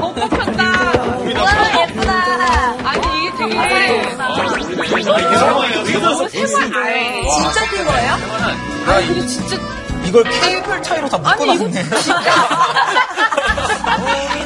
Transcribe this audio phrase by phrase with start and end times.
[0.00, 0.62] 못 뽑혔다.
[1.40, 2.12] 와, 예쁘다.
[2.84, 3.54] 아니, 이게 되게.
[5.98, 7.22] 너무 생활 아예.
[7.28, 8.12] 진짜 큰 거예요?
[8.86, 9.56] 아니, 근데 진짜.
[10.04, 11.80] 이걸 페이플 차이로 다 묶어놨네.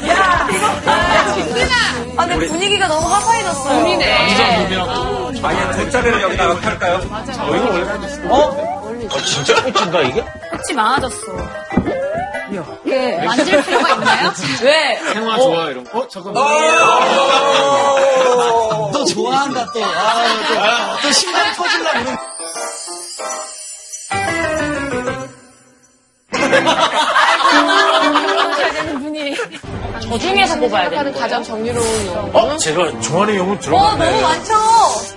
[0.08, 0.66] 야, 이거.
[2.18, 3.80] 아, 근데 분위기가 너무 화사해졌어요.
[3.80, 4.76] 봄이네.
[5.42, 7.00] 아예 돗자리를 여기다가 팔까요?
[8.28, 8.66] 어?
[9.24, 10.20] 진짜 꽃인가 이게?
[10.50, 11.16] 꽃이 많아졌어.
[12.84, 14.32] 이게 만질 필요가 있나요?
[14.62, 15.00] 왜?
[15.12, 15.98] 생화 좋아 이런 거.
[15.98, 16.42] 어 잠깐만.
[18.92, 19.84] 또 좋아한다 또.
[19.84, 22.16] 아, 또, 또 심장 터질라 그래.
[30.00, 32.30] 저 중에서 뽑아야 되는 가장 정의로운 용.
[32.34, 32.56] 어?
[32.58, 34.10] 제가 좋아하는 용은 어, 들어갔네.
[34.10, 34.54] 너무 많죠?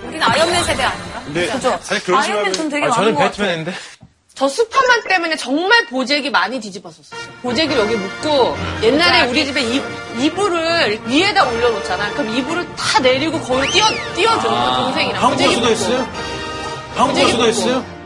[0.06, 1.20] 우리는 아이언맨 세대 아닌가?
[1.24, 1.78] 근데 그죠?
[1.82, 3.30] 사실 그런 아이언맨 돈 되게 아, 많은 저는 것 같아요.
[3.46, 3.72] 배트맨인데.
[4.40, 7.20] 저 슈퍼맨 때문에 정말 보재기 많이 뒤집었었어요.
[7.42, 9.82] 보재기를 여기 묶고 옛날에 우리 집에 이,
[10.18, 12.10] 이불을 위에다 올려놓잖아.
[12.14, 14.48] 그럼 이불을 다 내리고 거기로 띄워, 띄워줘.
[14.84, 15.22] 동생이랑.
[15.22, 15.72] 한국어 보재기 수도 묶고.
[15.74, 16.08] 했어요?
[16.94, 17.99] 한국어 수도 했어요?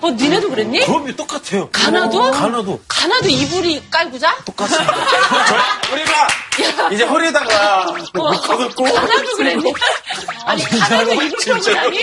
[0.00, 0.80] 어, 니네도 그랬니?
[0.86, 1.68] 그럼요, 똑같아요.
[1.70, 2.30] 가나도?
[2.30, 2.80] 가나도.
[2.86, 4.36] 가나도 이불이 깔고 자?
[4.44, 4.94] 똑같습니다.
[5.92, 6.28] 우리가
[6.92, 8.84] 이제 허리에다가 묶어놓고.
[8.84, 9.72] 가나도 그랬니?
[10.44, 11.98] 아니, 가나도 이불 펴고 자니?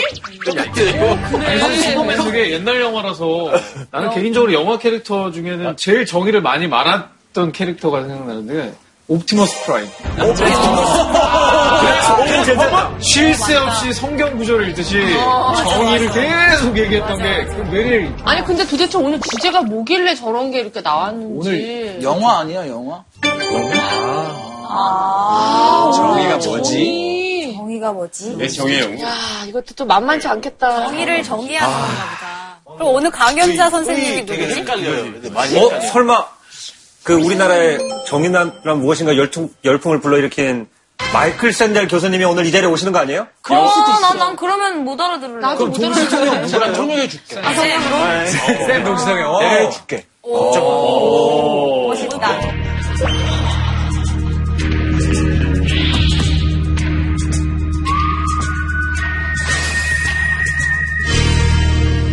[1.63, 3.52] 아니, 슈퍼맨 되게 옛날 영화라서
[3.91, 8.75] 나는 개인적으로 영화 캐릭터 중에는 제일 정의를 많이 말했던 캐릭터가 생각나는데
[9.08, 9.88] 옵티머스 프라임.
[13.00, 15.00] 쉴새 없이 성경 구절을 읽듯이
[15.70, 21.48] 정의를 계속 얘기했던 게그 매일 아니, 근데 도대체 오늘 주제가 뭐길래 저런 게 이렇게 나왔는지.
[21.50, 23.03] 오늘 영화 아니야 영화?
[24.67, 26.73] 아, 정의가 뭐지?
[26.73, 27.53] 정의.
[27.56, 28.36] 정의가 뭐지?
[28.38, 29.00] 네, 정의용.
[29.02, 29.14] 야,
[29.48, 30.88] 이것도 좀 만만치 않겠다.
[30.88, 31.94] 정의를 정의하는 건가
[32.66, 32.76] 보다.
[32.78, 34.59] 그럼 오늘 강연자 선생님이 누구지?
[34.61, 35.11] 헷갈려요.
[35.31, 36.26] 많이 어, 설마
[37.06, 40.67] 그 우리나라의 정의란 무엇인가 열풍, 열풍을 불러일으킨
[41.14, 43.28] 마이클 샌델 교수님이 오늘 이 자리에 오시는 거 아니에요?
[43.50, 45.39] 어, 난, 난 그러면 못 알아들을래.
[45.39, 47.39] 나도 못 알아듣는 제가 통역해 줄게.
[47.39, 48.27] 아, 정말로?
[48.27, 49.39] 쌤 동시성에 어.
[49.39, 50.05] 내가 해줄게.
[51.88, 52.39] 멋있다.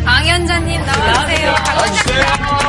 [0.05, 1.55] 강연자님 나와주세요.
[1.55, 2.62] 강연자님.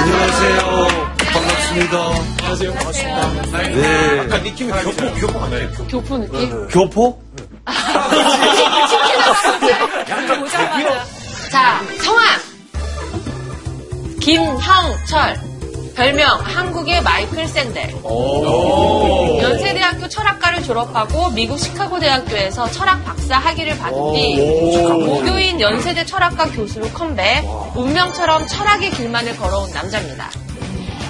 [0.00, 0.88] 안녕하세요.
[1.32, 1.96] 반갑습니다.
[3.68, 4.20] 네.
[4.20, 5.68] 아까 느낌이 교포, 교포 같아요.
[5.88, 6.66] 교포 느낌?
[6.68, 7.22] 교포?
[11.52, 12.40] 자, 성함.
[14.20, 15.49] 김형철.
[15.94, 17.94] 별명 한국의 마이클 샌델.
[19.42, 26.88] 연세대학교 철학과를 졸업하고 미국 시카고 대학교에서 철학 박사 학위를 받은 뒤 모교인 연세대 철학과 교수로
[26.90, 27.44] 컴백.
[27.74, 30.30] 운명처럼 철학의 길만을 걸어온 남자입니다.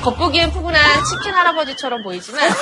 [0.02, 2.48] 겉보기엔 푸근한 치킨 할아버지처럼 보이지만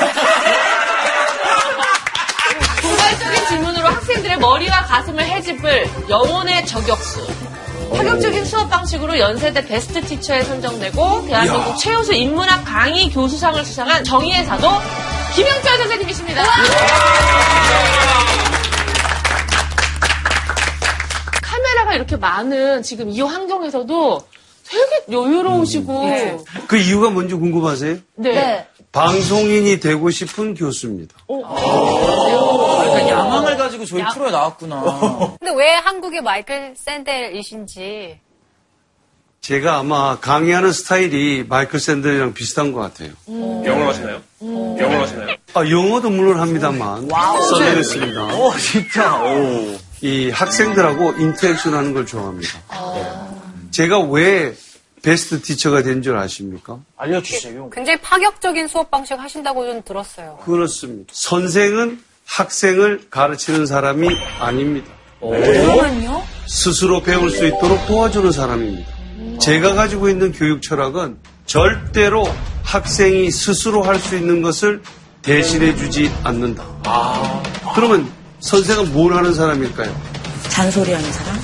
[2.83, 7.48] 도발적인 질문으로 학생들의 머리와 가슴을 헤집을 영혼의 저격수.
[7.91, 14.69] 파격적인 수업 방식으로 연세대 베스트 티처에 선정되고 대한민국 최우수 인문학 강의 교수상을 수상한 정의의 사도
[15.35, 16.43] 김영철 선생님이십니다.
[21.43, 24.21] 카메라가 이렇게 많은 지금 이 환경에서도
[24.69, 27.97] 되게 여유로우시고 그 이유가 뭔지 궁금하세요?
[28.17, 28.33] 네.
[28.33, 28.67] 네.
[28.93, 31.15] 방송인이 되고 싶은 교수입니다.
[31.27, 35.37] 그러니까 야망을 가지고 저희 프로에 나왔구나.
[35.41, 38.21] 근데 왜 한국의 마이클 샌델이신지.
[39.41, 43.11] 제가 아마 강의하는 스타일이 마이클 샌들이랑 비슷한 것 같아요.
[43.29, 44.21] 영어로 하시나요?
[44.43, 45.37] 영어로 하시나요?
[45.55, 48.25] 아, 영어도 물론 합니다만 써드렸습니다.
[48.37, 49.23] 오 진짜.
[50.01, 53.28] 이 학생들하고 interaction 하는 걸 좋아합니다.
[53.71, 54.55] 제가 왜
[55.03, 56.79] best teacher가 된 줄 아십니까?
[56.97, 57.71] 알려주세요.
[57.71, 60.39] 굉장히 파격적인 수업 방식 하신다고 좀 들었어요.
[60.45, 61.13] 그렇습니다.
[61.15, 64.09] 선생은 학생을 가르치는 사람이
[64.41, 64.89] 아닙니다.
[65.21, 66.23] 그러면요?
[66.47, 68.89] 스스로 배울 수 있도록 도와주는 사람입니다.
[69.41, 72.29] 제가 가지고 있는 교육 철학은 절대로
[72.65, 74.83] 학생이 스스로 할 수 있는 것을
[75.23, 76.65] 대신해 주지 않는다.
[77.75, 78.11] 그러면
[78.41, 79.95] 선생은 뭘 하는 사람일까요?
[80.51, 81.37] 잔소리하는 사람?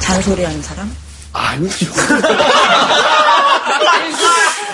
[0.00, 0.90] 잔소리하는 사람?
[1.32, 1.92] 아니죠.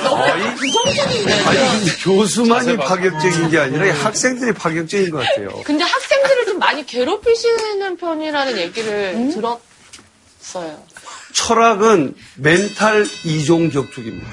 [0.04, 5.48] 아니, 아니, 근데 교수만이 파격적인 게 아니라 이 학생들이 파격적인 것 같아요.
[5.64, 10.82] 근데 학생들을 좀 많이 괴롭히시는 편이라는 얘기를 들었어요.
[11.32, 14.28] 철학은 멘탈 이종 격투기입니다.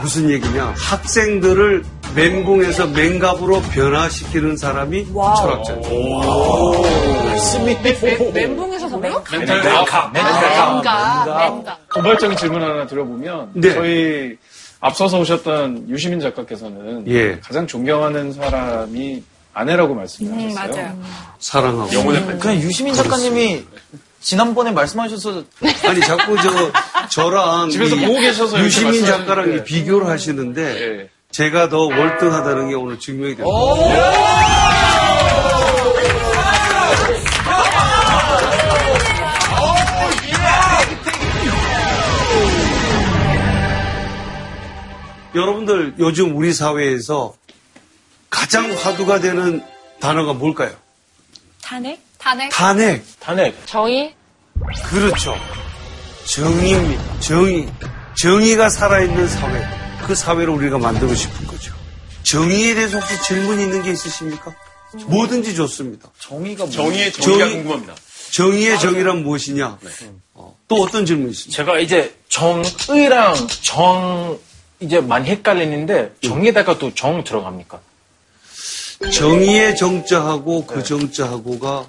[0.00, 0.74] 무슨 얘기냐?
[0.76, 1.84] 학생들을
[2.14, 5.80] 멘붕에서 맹갑으로 변화시키는 사람이 철학자죠.
[8.32, 9.22] 멘붕에서 뭐요?
[9.30, 11.78] 멘탈 멘가, 멘가.
[11.94, 13.72] 도발적인 질문 하나 드려보면 네.
[13.74, 14.36] 저희
[14.80, 17.38] 앞서서 오셨던 유시민 작가께서는 예.
[17.40, 19.22] 가장 존경하는 사람이
[19.52, 20.82] 아내라고 말씀을 음, 하셨어요.
[20.82, 20.98] 맞아요.
[21.38, 21.90] 사랑하고.
[22.38, 23.64] 그냥 유시민 작가님이
[24.20, 25.42] 지난번에 말씀하셔서
[25.84, 26.72] 아니 자꾸 저
[27.08, 29.04] 저랑 집에서 이 보고 계셔서 유시민.
[29.04, 30.62] 작가랑 이 비교를 하시는데
[31.02, 31.08] 예.
[31.30, 34.58] 제가 더 월등하다는 게 오늘 증명이 됩니다.
[45.34, 47.34] 여러분들 요즘 우리 사회에서
[48.30, 49.62] 가장 화두가 되는
[50.00, 50.70] 단어가 뭘까요?
[51.62, 52.00] 탄핵?
[52.18, 52.50] 탄핵?
[52.50, 53.02] 탄핵.
[53.20, 53.66] 탄핵.
[53.66, 54.14] 정의?
[54.90, 55.36] 그렇죠.
[56.24, 57.20] 정의입니다.
[57.20, 57.68] 정의.
[58.16, 59.77] 정의가 살아있는 사회.
[60.08, 61.74] 그 사회를 우리가 만들고 싶은 거죠.
[62.22, 64.54] 정의에 대해서 혹시 질문이 있는 게 있으십니까?
[65.06, 66.08] 뭐든지 좋습니다.
[66.18, 67.94] 정의가 뭐 정의의 정의가 정의- 궁금합니다.
[68.30, 69.78] 정의의 정의란 무엇이냐?
[70.32, 71.56] 어, 또 어떤 질문이 있습니까?
[71.62, 74.38] 제가 이제 정의랑 정
[74.80, 77.78] 이제 많이 헷갈리는데 정에다가 또 정 들어갑니까?
[79.12, 81.86] 정의의 정자하고 그 정자하고가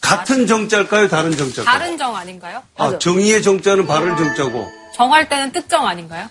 [0.00, 1.08] 같은 정자일까요?
[1.08, 1.64] 다른 정자일까요?
[1.78, 2.62] 다른 정 아닌가요?
[2.76, 6.28] 아, 정의의 정자는 바른 정자고 정할 때는 뜻정 아닌가요?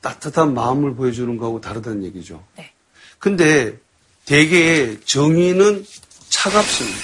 [0.00, 2.42] 따뜻한 마음을 보여주는 거하고 다르다는 얘기죠.
[2.56, 2.70] 네.
[3.18, 3.76] 근데
[4.24, 5.84] 대개 정의는
[6.28, 6.98] 차갑습니다.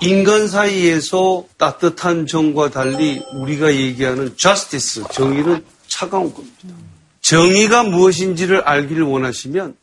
[0.00, 6.56] 인간 사이에서 따뜻한 정과 달리 우리가 얘기하는 justice, 정의는 차가운 겁니다.
[7.20, 9.76] 정의가 무엇인지를 알기를 원하시면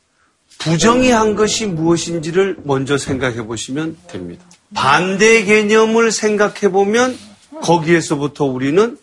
[0.60, 4.46] 부정의한 것이 무엇인지를 먼저 생각해 보시면 됩니다.
[4.76, 7.18] 반대 개념을 생각해 보면
[7.62, 8.98] 거기에서부터 우리는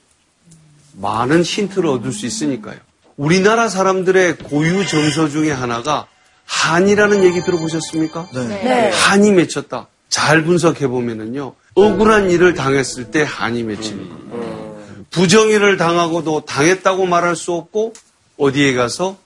[1.01, 2.77] 많은 힌트를 얻을 수 있으니까요.
[3.17, 6.07] 우리나라 사람들의 고유 정서 중에 하나가
[6.45, 8.29] 한이라는 얘기 들어보셨습니까?
[8.33, 8.91] 네.
[8.91, 9.89] 한이 맺혔다.
[10.09, 11.55] 잘 분석해 보면은요.
[11.75, 15.05] 억울한 일을 당했을 때 한이 맺히는 겁니다.
[15.11, 17.93] 부정의를 당하고도 당했다고 말할 수 없고
[18.37, 19.17] 어디에 가서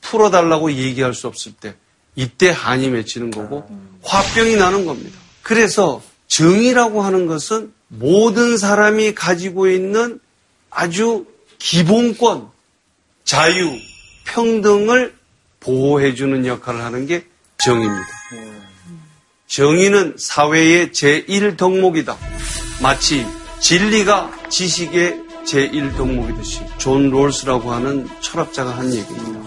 [0.00, 1.74] 풀어달라고 얘기할 수 없을 때
[2.14, 3.68] 이때 한이 맺히는 거고
[4.02, 5.18] 화병이 나는 겁니다.
[5.42, 10.20] 그래서 정의라고 하는 것은 모든 사람이 가지고 있는
[10.76, 11.24] 아주
[11.58, 12.50] 기본권,
[13.24, 13.78] 자유,
[14.26, 15.16] 평등을
[15.60, 17.24] 보호해주는 역할을 하는 게
[17.56, 18.06] 정의입니다.
[19.46, 22.18] 정의는 사회의 제1덕목이다.
[22.82, 23.26] 마치
[23.58, 29.40] 진리가 지식의 제1덕목이듯이 존 롤스라고 하는 철학자가 한 얘기입니다.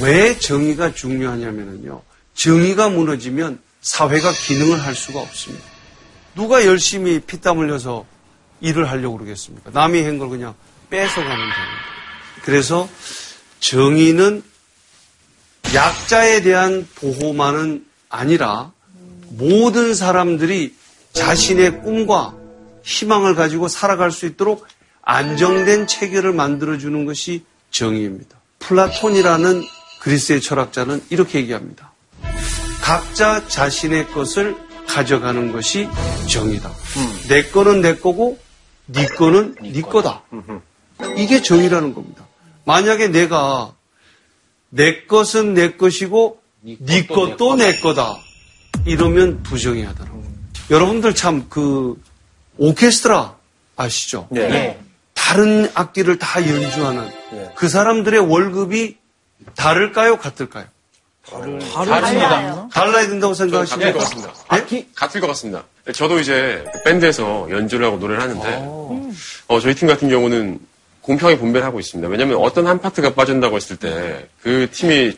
[0.00, 2.00] 왜 정의가 중요하냐면요.
[2.32, 5.62] 정의가 무너지면 사회가 기능을 할 수가 없습니다.
[6.34, 8.06] 누가 열심히 피땀 흘려서
[8.64, 9.70] 일을 하려고 그러겠습니까?
[9.72, 10.54] 남이 한 걸 그냥
[10.90, 11.80] 뺏어가면 됩니다.
[12.42, 12.88] 그래서
[13.60, 14.42] 정의는
[15.74, 18.72] 약자에 대한 보호만은 아니라
[19.30, 20.74] 모든 사람들이
[21.12, 22.34] 자신의 꿈과
[22.84, 24.66] 희망을 가지고 살아갈 수 있도록
[25.02, 28.36] 안정된 체계를 만들어주는 것이 정의입니다.
[28.60, 29.62] 플라톤이라는
[30.00, 31.92] 그리스의 철학자는 이렇게 얘기합니다.
[32.82, 34.54] 각자 자신의 것을
[34.86, 35.88] 가져가는 것이
[36.30, 36.70] 정의다.
[37.28, 38.38] 내 거는 내 거고
[38.86, 40.22] 네 거는 네 거다.
[41.16, 42.26] 이게 정의라는 겁니다.
[42.64, 43.72] 만약에 내가
[44.70, 48.16] 내 것은 내 것이고 네 것도 내 거다.
[48.86, 50.24] 이러면 부정의하다라고.
[50.70, 52.00] 여러분들 참 그
[52.56, 53.36] 오케스트라
[53.76, 54.28] 아시죠?
[54.30, 54.80] 네.
[55.14, 57.50] 다른 악기를 다 연주하는 네.
[57.56, 58.96] 그 사람들의 월급이
[59.56, 60.18] 다를까요?
[60.18, 60.66] 같을까요?
[61.28, 62.68] 다릅니다.
[62.72, 63.92] 달라야 된다고 저는 같을 생각하시나요?
[63.92, 64.32] 것 같습니다.
[64.66, 64.88] 네?
[64.94, 65.64] 같을 것 같습니다.
[65.92, 68.48] 저도 이제 그 밴드에서 연주를 하고 노래를 하는데,
[69.48, 70.58] 어, 저희 팀 같은 경우는
[71.02, 72.08] 공평하게 분배를 하고 있습니다.
[72.08, 75.12] 왜냐하면 어떤 한 파트가 빠진다고 했을 때 그 팀이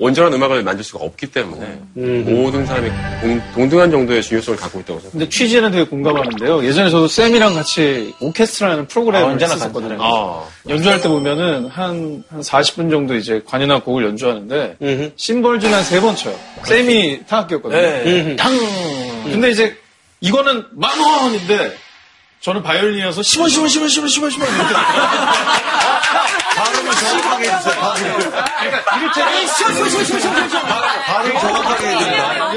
[0.00, 2.90] 온전한 음악을 만들 수가 없기 때문에 모든 사람이
[3.20, 5.10] 동, 동등한 정도의 중요성을 갖고 있다고 생각합니다.
[5.12, 6.64] 근데 취지는 되게 공감하는데요.
[6.64, 9.98] 예전에 저도 쌤이랑 같이 오케스트라라는 프로그램을 아, 언제나 했었거든요.
[10.00, 15.10] 아, 연주할 때 보면은 한, 한 40분 정도 이제 관현악 곡을 연주하는데 음흠.
[15.16, 16.34] 심벌즈는 한 세 번 쳐요.
[16.64, 17.80] 쌤이 타악기였거든요.
[17.80, 18.36] 네.
[18.36, 18.58] 당
[19.24, 19.76] 근데 이제
[20.22, 21.76] 이거는 만 원인데
[22.40, 24.74] 저는 바이올린이어서 심원 심원 심원 심원 심원 심원 이렇게
[26.60, 27.74] 발음을 정확하게 해주세요.
[27.80, 28.18] 발음을.
[28.60, 29.74] 그러니까 심원
[31.06, 32.50] 발음 정확하게 해야 된다.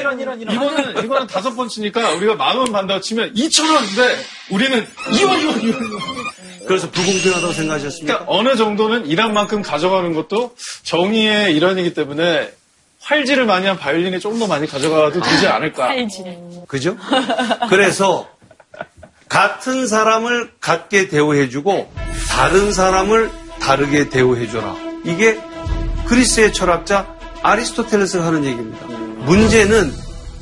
[0.00, 4.16] 이런 이런 이런 이거는 이거는 다섯 번 치니까 우리가 만 원 반다고 치면 2천 원인데
[4.50, 8.18] 우리는 2원 2원 2원 그래서 불공평하다고 생각하셨습니까?
[8.18, 12.52] 그러니까 어느 정도는 일한 만큼 가져가는 것도 정의의 일환이기 때문에
[13.02, 15.88] 활질을 많이 한 바이올린이 좀더 많이 가져가도 되지 않을까.
[16.68, 16.96] 그죠?
[17.70, 18.28] 그래서
[19.30, 21.94] 같은 사람을 같게 대우해주고
[22.28, 24.76] 다른 사람을 다르게 대우해줘라.
[25.04, 25.40] 이게
[26.06, 28.86] 그리스의 철학자 아리스토텔레스가 하는 얘기입니다.
[29.24, 29.92] 문제는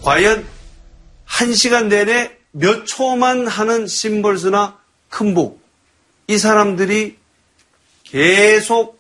[0.03, 0.45] 과연
[1.27, 4.79] 한 시간 내내 몇 초만 하는 심벌스나
[5.11, 5.61] 큰복
[6.27, 7.19] 이 사람들이
[8.05, 8.99] 계속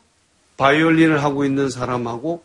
[0.58, 2.42] 바이올린을 하고 있는 사람하고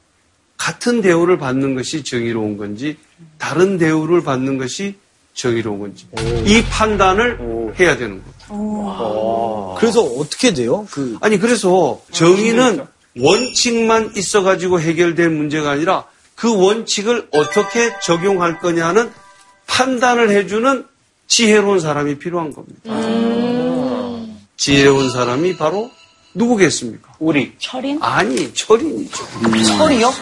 [0.58, 2.98] 같은 대우를 받는 것이 정의로운 건지
[3.38, 4.96] 다른 대우를 받는 것이
[5.34, 6.08] 정의로운 건지
[6.46, 9.76] 이 판단을 해야 되는 거죠.
[9.80, 10.88] 그래서 어떻게 돼요?
[10.92, 12.86] 그 아니 그래서 정의는
[13.18, 19.12] 원칙만 있어가지고 해결될 문제가 아니라 그 원칙을 어떻게 적용할 거냐는
[19.68, 20.86] 판단을 해주는
[21.28, 22.82] 지혜로운 사람이 필요한 겁니다.
[24.58, 25.90] 지혜로운 사람이 바로
[26.36, 27.14] 누구겠습니까?
[27.20, 28.00] 우리 철인?
[28.02, 29.24] 아니 철인이죠.
[29.78, 30.14] 철이요?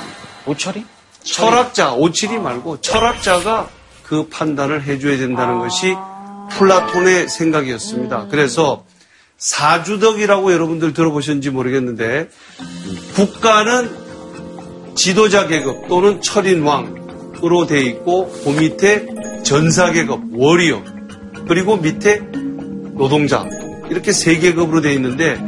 [0.46, 0.86] 오철이?
[1.24, 3.70] 철학자 오칠이 말고 철학자가
[4.12, 5.96] 그 판단을 해줘야 된다는 것이
[6.50, 8.28] 플라톤의 생각이었습니다.
[8.30, 8.84] 그래서
[9.38, 12.28] 사주덕이라고 여러분들 들어보셨는지 모르겠는데
[13.16, 13.90] 국가는
[14.96, 19.08] 지도자 계급 또는 철인왕으로 돼 있고 그 밑에
[19.44, 20.84] 전사 계급 워리어
[21.48, 22.20] 그리고 밑에
[22.98, 23.46] 노동자
[23.90, 25.40] 이렇게 세 계급으로 돼 있는데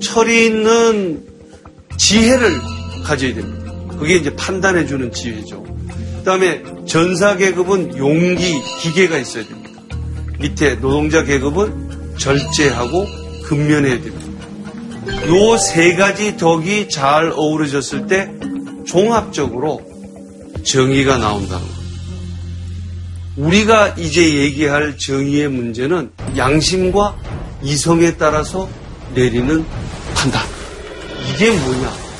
[0.00, 1.26] 철인은
[1.96, 2.52] 지혜를
[3.02, 3.72] 가져야 됩니다.
[3.98, 5.71] 그게 이제 판단해 주는 지혜죠.
[6.22, 9.80] 그 다음에 전사 계급은 용기, 기계가 있어야 됩니다.
[10.38, 13.08] 밑에 노동자 계급은 절제하고
[13.42, 14.30] 근면해야 됩니다.
[15.26, 18.30] 요 세 가지 덕이 잘 어우러졌을 때
[18.86, 19.82] 종합적으로
[20.62, 21.82] 정의가 나온다는 거예요.
[23.38, 27.16] 우리가 이제 얘기할 정의의 문제는 양심과
[27.64, 28.68] 이성에 따라서
[29.12, 29.64] 내리는
[30.14, 30.40] 판단.
[31.34, 32.11] 이게 뭐냐?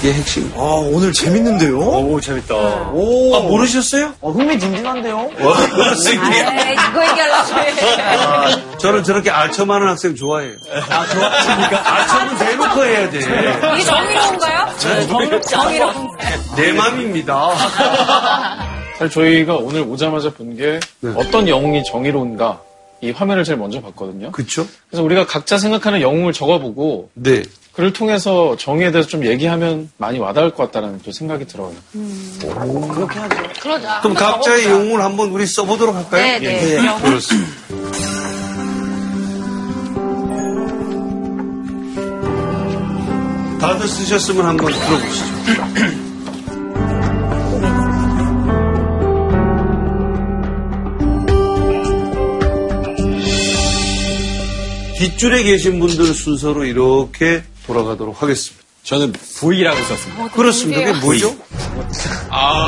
[0.00, 0.50] 이게 핵심.
[0.56, 1.78] 아, 오늘 재밌는데요?
[1.78, 2.54] 오, 재밌다.
[2.54, 3.36] 오.
[3.36, 4.14] 아, 모르셨어요?
[4.22, 5.30] 어, 흥미진진한데요?
[5.38, 8.78] 에이, 이거 얘기하려고 해.
[8.78, 10.54] 저는 저렇게 알처많은 학생 좋아해요.
[10.88, 11.94] 아, 좋아하십니까?
[11.96, 13.18] 알처는 대놓고 해야 돼.
[13.18, 15.40] 이게 정의로운가요?
[15.42, 16.08] 정의로운.
[16.56, 17.50] 내 맘입니다.
[18.98, 21.12] 사실 저희가 오늘 오자마자 본게 네.
[21.14, 22.60] 어떤 영웅이 정의로운가
[23.02, 24.30] 이 화면을 제일 먼저 봤거든요.
[24.32, 24.66] 그쵸?
[24.88, 27.42] 그래서 우리가 각자 생각하는 영웅을 적어보고 네.
[27.72, 31.72] 그를 통해서 정의에 대해서 좀 얘기하면 많이 와닿을 것 같다는 또 생각이 들어요.
[33.60, 34.00] 그러자.
[34.00, 36.38] 그럼 각자의 영웅을 한번 우리 써보도록 할까요?
[36.38, 36.78] 네, 네.
[37.00, 37.50] 그렇습니다.
[43.60, 45.24] 다들 쓰셨으면 한번 들어보시죠.
[54.98, 57.42] 뒷줄에 계신 분들 순서로 이렇게
[57.74, 58.64] 돌아가도록 하겠습니다.
[58.82, 60.28] 저는 V라고 썼습니다.
[60.34, 60.80] 그렇습니다.
[60.82, 61.36] 그게 뭐죠?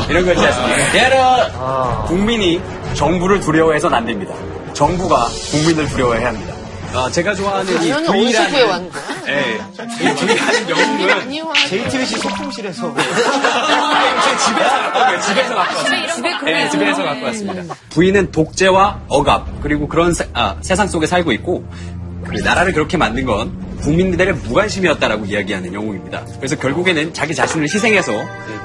[0.09, 0.93] 이런 거 있지 않습니까?
[0.93, 2.61] 대한민국 국민이
[2.95, 4.35] 정부를 두려워해서는 안 됩니다.
[4.75, 6.55] 정부가 국민을 두려워해야 합니다.
[6.95, 9.03] 아, 제가 좋아하는 이 이건 어디서 V라는 구해왔는 거야?
[9.29, 11.53] 예, 이 V라는 많이 와.
[11.55, 12.95] JTBC 소통실에서.
[12.95, 15.21] 제 집에서 갖고 왔어요.
[15.23, 16.07] 집에서 갖고 왔어요.
[16.15, 17.75] 집에 네, 집에서 갖고 왔습니다.
[17.89, 22.02] 부인은 독재와 억압 그리고 그런 세, 아, 세상 속에 살고 있고 그
[22.45, 23.52] 나라를 그렇게 만든 건
[23.83, 26.25] 국민들의 무관심이었다라고 이야기하는 영웅입니다.
[26.37, 28.12] 그래서 결국에는 자기 자신을 희생해서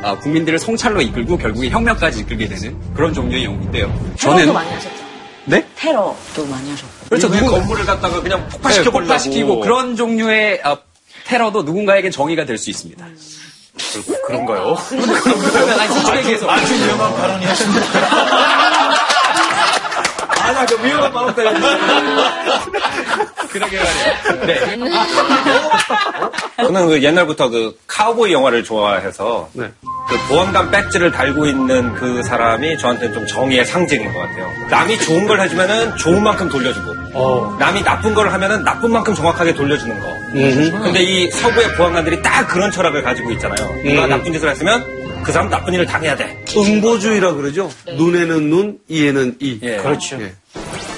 [0.04, 3.88] 아, 국민들을 성찰로 이끌고 결국에 혁명까지 이끌게 되는 그런 종류의 영웅인데요.
[3.88, 4.96] 테러도 저는 많이 하셨죠.
[5.46, 5.66] 네?
[5.76, 6.92] 테러도 많이 하셨고.
[7.10, 7.28] 그렇죠.
[7.30, 10.78] 왜 누구 건물을 갖다가 그냥 네, 폭파시켜 보려고 폭파시키고 그런 종류의 어,
[11.26, 13.06] 테러도 누군가에겐 정의가 될 수 있습니다.
[14.26, 14.76] 그런가요?
[14.92, 17.86] 아니, 솔직히 얘기해서 아주 위험한 발언이 하십니다.
[20.42, 21.60] 아니야, 그 위험한 마음 때문에.
[23.50, 24.46] 그러게 말이에요.
[24.46, 24.78] 네.
[26.58, 29.72] 저는 그 옛날부터 그 카우보이 영화를 좋아해서 네.
[30.10, 34.52] 그 보안관 배지를 달고 있는 그 사람이 저한테는 좀 정의의 상징인 것 같아요.
[34.70, 40.00] 남이 좋은 걸 해주면은 좋은 만큼 돌려주고, 남이 나쁜 걸 하면은 나쁜 만큼 정확하게 돌려주는
[40.00, 40.08] 거.
[40.32, 43.70] 근데 이 서구의 보안관들이 딱 그런 철학을 가지고 있잖아요.
[43.84, 44.86] 누가 나쁜 짓을 했으면
[45.24, 46.42] 그 사람 나쁜 일을 당해야 돼.
[46.56, 47.70] 응보주의라 그러죠.
[47.86, 49.60] 눈에는 눈, 이에는 이.
[49.62, 49.78] 예.
[49.78, 50.22] 그렇죠.
[50.22, 50.34] 예.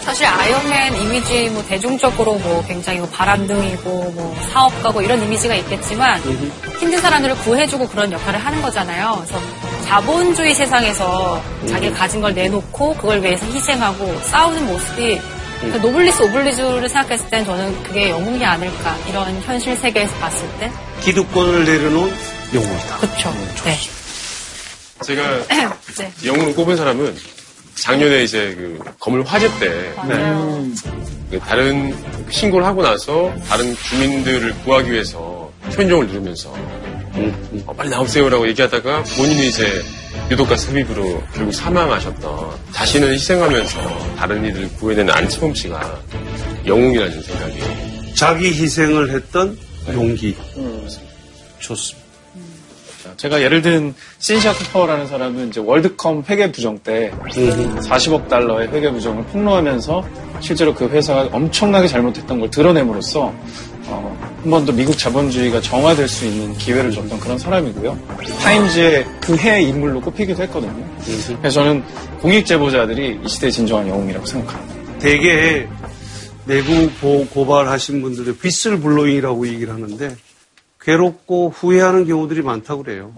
[0.09, 6.19] 사실 아이언맨 이미지 뭐 대중적으로 뭐 굉장히 뭐 바람둥이고 뭐 사업가고 이런 이미지가 있겠지만
[6.79, 9.23] 힘든 사람들을 구해주고 그런 역할을 하는 거잖아요.
[9.23, 9.39] 그래서
[9.85, 11.39] 자본주의 세상에서
[11.69, 15.21] 자기가 가진 걸 내놓고 그걸 위해서 희생하고 싸우는 모습이
[15.59, 21.65] 그러니까 노블리스 오블리주를 생각했을 땐 저는 그게 영웅이 아닐까 이런 현실 세계에서 봤을 때 기득권을
[21.65, 22.11] 내려놓은
[22.55, 22.97] 영웅이다.
[22.97, 23.31] 그렇죠.
[23.63, 23.77] 네.
[25.05, 25.45] 제가
[25.99, 26.11] 네.
[26.25, 27.15] 영웅을 꼽은 사람은
[27.81, 30.65] 작년에 이제 그 건물 화재 때 맞아요.
[31.31, 31.95] 그 다른
[32.29, 36.49] 신고를 하고 나서 다른 주민들을 구하기 위해서 현종을 누르면서
[37.65, 39.81] 어, 빨리 나오세요라고 얘기하다가 본인이 이제
[40.31, 46.01] 유독가 삽입으로 결국 사망하셨던 자신을 희생하면서 다른 이들을 구해내는 안치범 씨가
[46.65, 47.59] 영웅이라는 생각이
[48.15, 49.57] 자기 희생을 했던
[49.93, 50.35] 용기
[51.59, 52.08] 좋습니다.
[53.19, 57.11] 제가 예를 든 신시아 쿠퍼라는 사람은 이제 월드컵 회계 부정 때
[57.81, 60.05] 40억 달러의 회계 부정을 폭로하면서
[60.39, 63.33] 실제로 그 회사가 엄청나게 잘못했던 걸 드러냄으로써
[63.87, 67.97] 어, 한 번 더 미국 자본주의가 정화될 수 있는 기회를 줬던 그런 사람이고요.
[68.41, 70.85] 타임즈의 그 해의 인물로 꼽히기도 했거든요.
[71.41, 71.83] 그래서 저는
[72.21, 74.99] 공익 제보자들이 이 시대의 진정한 영웅이라고 생각합니다.
[74.99, 75.67] 대개
[76.45, 80.15] 내부 보- 고발하신 분들의 휘슬블로잉이라고 얘기를 하는데
[80.89, 83.13] 괴롭고 후회하는 경우들이 많다고 그래요.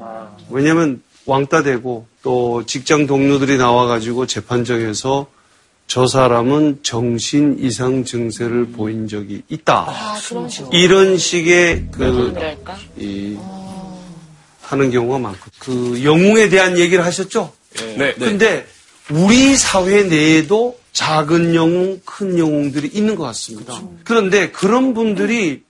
[0.49, 5.27] 왜냐하면 왕따 되고 또 직장 동료들이 나와가지고 재판정에서
[5.87, 9.85] 저 사람은 정신 이상 증세를 보인 적이 있다.
[9.87, 10.17] 아.
[10.73, 12.33] 이런 식의 그?
[12.97, 13.37] 이,
[14.61, 17.53] 하는 경우가 많고 그 영웅에 대한 얘기를 하셨죠?
[17.97, 18.13] 네.
[18.15, 18.65] 근데
[19.11, 23.81] 우리 사회 내에도 작은 영웅, 큰 영웅들이 있는 것 같습니다.
[24.03, 25.63] 그런데 그런 분들이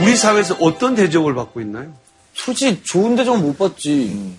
[0.00, 1.92] 우리 사회에서 어떤 대접을 받고 있나요?
[2.34, 4.34] 솔직히 좋은 대접은 못 받지.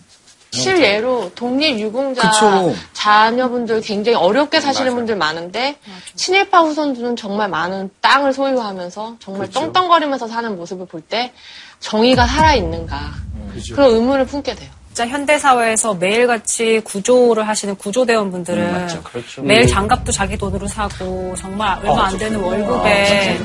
[0.52, 2.74] 실예로 독립유공자 그쵸.
[2.94, 5.78] 자녀분들 굉장히 어렵게 사시는 분들 많은데
[6.16, 11.34] 친일파 후손들은 정말 많은 땅을 소유하면서 정말 떵떵거리면서 사는 모습을 볼 때
[11.80, 12.98] 정의가 살아있는가.
[13.74, 14.70] 그런 의문을 품게 돼요.
[14.88, 18.88] 진짜 현대 사회에서 매일같이 구조를 하시는 구조대원 분들은
[19.44, 23.40] 매일 장갑도 자기 돈으로 사고 정말 얼마 안 되는 월급에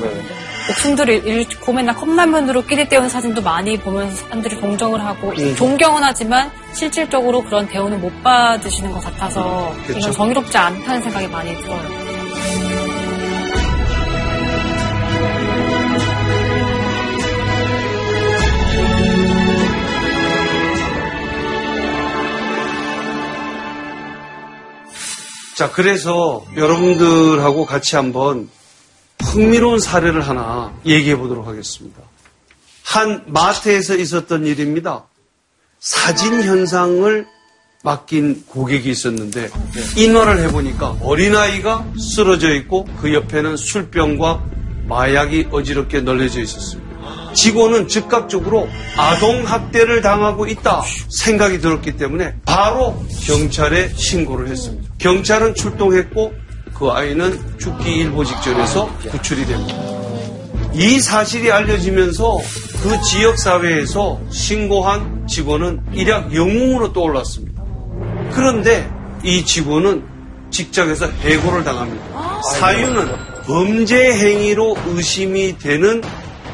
[0.67, 7.43] 목숨들을 잃고 맨날 컵라면으로 끼리 때우는 사진도 많이 보면서 사람들이 동정을 하고 존경은 하지만 실질적으로
[7.43, 12.03] 그런 대우는 못 받으시는 것 같아서 이건 정의롭지 않다는 생각이 많이 들어요.
[25.55, 28.49] 자, 그래서 여러분들하고 같이 한번
[29.33, 31.99] 흥미로운 사례를 하나 얘기해 보도록 하겠습니다.
[32.83, 35.05] 한 마트에서 있었던 일입니다.
[35.79, 37.25] 사진 현상을
[37.83, 39.49] 맡긴 고객이 있었는데
[39.97, 44.43] 인화를 해보니까 어린아이가 쓰러져 있고 그 옆에는 술병과
[44.87, 47.33] 마약이 어지럽게 널려져 있었습니다.
[47.33, 54.93] 직원은 즉각적으로 아동학대를 당하고 있다 생각이 들었기 때문에 바로 경찰에 신고를 했습니다.
[54.99, 56.42] 경찰은 출동했고
[56.73, 59.75] 그 아이는 죽기 일보 직전에서 구출이 됩니다.
[60.73, 62.39] 이 사실이 알려지면서
[62.81, 67.63] 그 지역 사회에서 신고한 직원은 일약 영웅으로 떠올랐습니다.
[68.31, 68.89] 그런데
[69.23, 70.03] 이 직원은
[70.49, 72.41] 직장에서 해고를 당합니다.
[72.59, 73.07] 사유는
[73.45, 76.01] 범죄 행위로 의심이 되는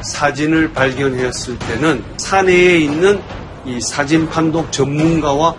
[0.02, 3.20] 사진을 발견했을 때는 사내에 있는
[3.66, 5.54] 이 사진 판독 전문가와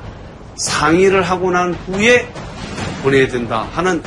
[0.56, 2.28] 상의를 하고 난 후에
[3.04, 4.02] 보내야 된다 하는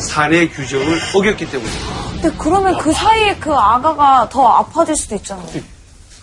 [0.00, 2.10] 사내 규정을 어겼기 때문입니다.
[2.22, 5.46] 근데 그러면 그 사이에 그 아가가 더 아파질 수도 있잖아요.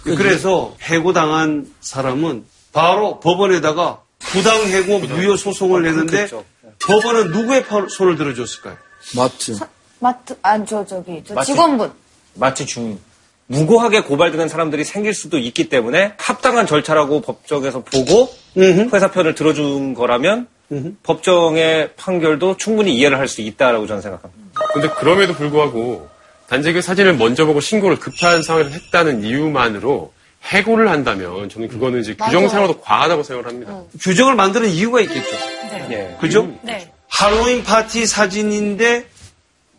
[0.03, 6.27] 그래서 해고당한 사람은 바로 법원에다가 부당해고 무효 소송을 내는데
[6.85, 8.75] 법원은 누구의 파- 손을 들어줬을까요?
[9.15, 9.57] 마트.
[9.99, 11.47] 마트, 아, 저, 저기, 저 마트.
[11.47, 11.91] 직원분.
[12.35, 12.99] 마치 중인.
[13.47, 20.47] 무고하게 고발되는 사람들이 생길 수도 있기 때문에 합당한 절차라고 법정에서 보고 회사 편을 들어준 거라면
[21.03, 24.61] 법정의 판결도 충분히 이해를 할 수 있다라고 저는 생각합니다.
[24.73, 26.09] 근데 그럼에도 불구하고
[26.47, 32.13] 단지 그 사진을 먼저 보고 신고를 급한 상황에서 했다는 이유만으로 해고를 한다면 저는 그거는 이제
[32.15, 33.81] 규정상으로도 과하다고 생각을 합니다.
[33.99, 35.35] 규정을 만드는 이유가 있겠죠.
[35.91, 36.15] 예.
[36.21, 36.53] 그죠?
[36.61, 36.91] 네.
[37.09, 39.07] 할로윈 파티 사진인데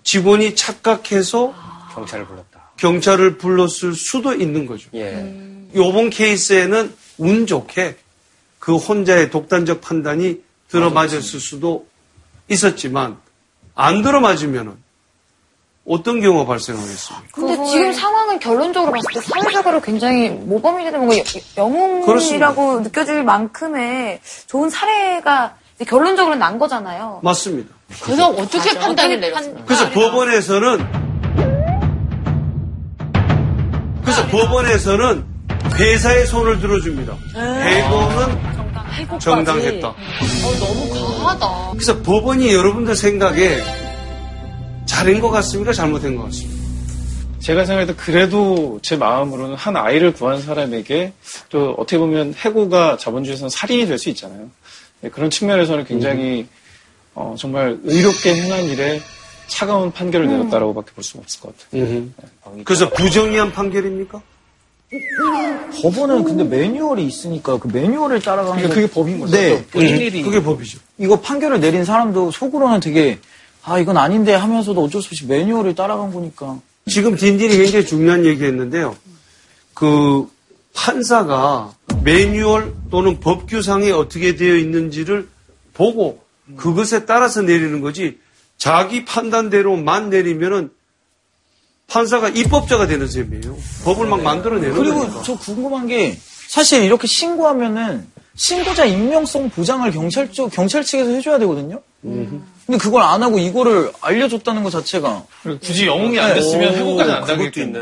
[0.03, 1.55] 직원이 착각해서
[1.95, 2.73] 경찰을 불렀다.
[2.77, 4.89] 경찰을 불렀을 수도 있는 거죠.
[4.95, 5.35] 예.
[5.75, 7.97] 요번 케이스에는 운 좋게
[8.59, 11.87] 그 혼자의 독단적 판단이 들어맞았을 수도
[12.49, 13.17] 있었지만
[13.75, 14.77] 안 들어맞으면은
[15.87, 17.25] 어떤 경우가 발생하겠습니까?
[17.33, 21.23] 근데 지금 상황은 결론적으로 봤을 때 사회적으로 굉장히 모범이 되는 뭔가 여-
[21.57, 22.53] 영웅이라고 그렇습니다.
[22.83, 27.21] 느껴질 만큼의 좋은 사례가 이제 결론적으로 난 거잖아요.
[27.23, 27.75] 맞습니다.
[28.03, 28.81] 그래서 어떻게 맞아.
[28.81, 29.33] 판단을?
[29.33, 31.09] 판- 그래서 법원에서는
[34.03, 35.25] 그래서 법원에서는
[35.79, 37.15] 회사의 손을 들어줍니다.
[39.21, 39.89] 정당했다.
[39.89, 39.95] 어,
[40.61, 41.71] 너무 과하다.
[41.73, 43.59] 그래서 법원이 여러분들 생각에
[44.87, 45.73] 잘한 것 같습니까?
[45.73, 46.59] 잘못한 것 같습니까?
[47.41, 51.13] 제가 생각해도 그래도 제 마음으로는 한 아이를 구한 사람에게
[51.51, 54.51] 또 어떻게 보면 해고가 자본주의에서는 살인이 될 수 있잖아요.
[55.01, 56.47] 네, 그런 측면에서는 굉장히
[57.15, 59.01] 어, 정말 의롭게 행한 일에
[59.47, 61.83] 차가운 판결을 내렸다라고밖에 볼 수가 없을 것 같아요.
[62.65, 64.21] 그래서 부정의한 판결입니까?
[65.83, 69.33] 법원은 근데 매뉴얼이 있으니까 그 매뉴얼을 따라가는 그러니까 게- 그게 법인 거죠.
[69.37, 69.65] 네.
[69.67, 70.79] 본인 일이 그게 법이죠.
[70.99, 73.19] 이거 판결을 내린 사람도 속으로는 되게
[73.63, 78.45] 아 이건 아닌데 하면서도 어쩔 수 없이 매뉴얼을 따라간 거니까 지금 딘딘이 굉장히 중요한 얘기
[78.45, 78.97] 했는데요.
[79.75, 80.27] 그
[80.75, 81.73] 판사가
[82.03, 85.29] 매뉴얼 또는 법규상에 어떻게 되어 있는지를
[85.75, 86.23] 보고
[86.57, 88.19] 그것에 따라서 내리는 거지
[88.57, 90.71] 자기 판단대로만 내리면은
[91.89, 93.57] 판사가 입법자가 되는 셈이에요.
[93.85, 95.23] 법을 막 만들어내는 그리고 거니까.
[95.23, 101.81] 저 궁금한 게 사실 이렇게 신고하면은 신고자 익명성 보장을 경찰 쪽 경찰 측에서 해줘야 되거든요.
[102.03, 105.25] 근데 그걸 안 하고 이거를 알려줬다는 것 자체가
[105.61, 107.81] 굳이 영웅이 안 됐으면 해고까지 안 당했겠네.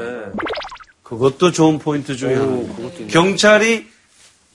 [1.02, 3.06] 그것도 좋은 포인트 중에 하나입니다.
[3.10, 3.86] 경찰이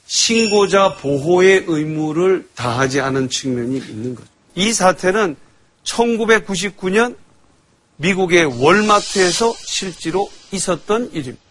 [0.07, 4.27] 신고자 보호의 의무를 다하지 않은 측면이 있는 거죠.
[4.55, 5.35] 이 사태는
[5.83, 7.15] 1999년
[8.01, 11.41] 미국의 월마트에서 실제로 있었던 일입니다.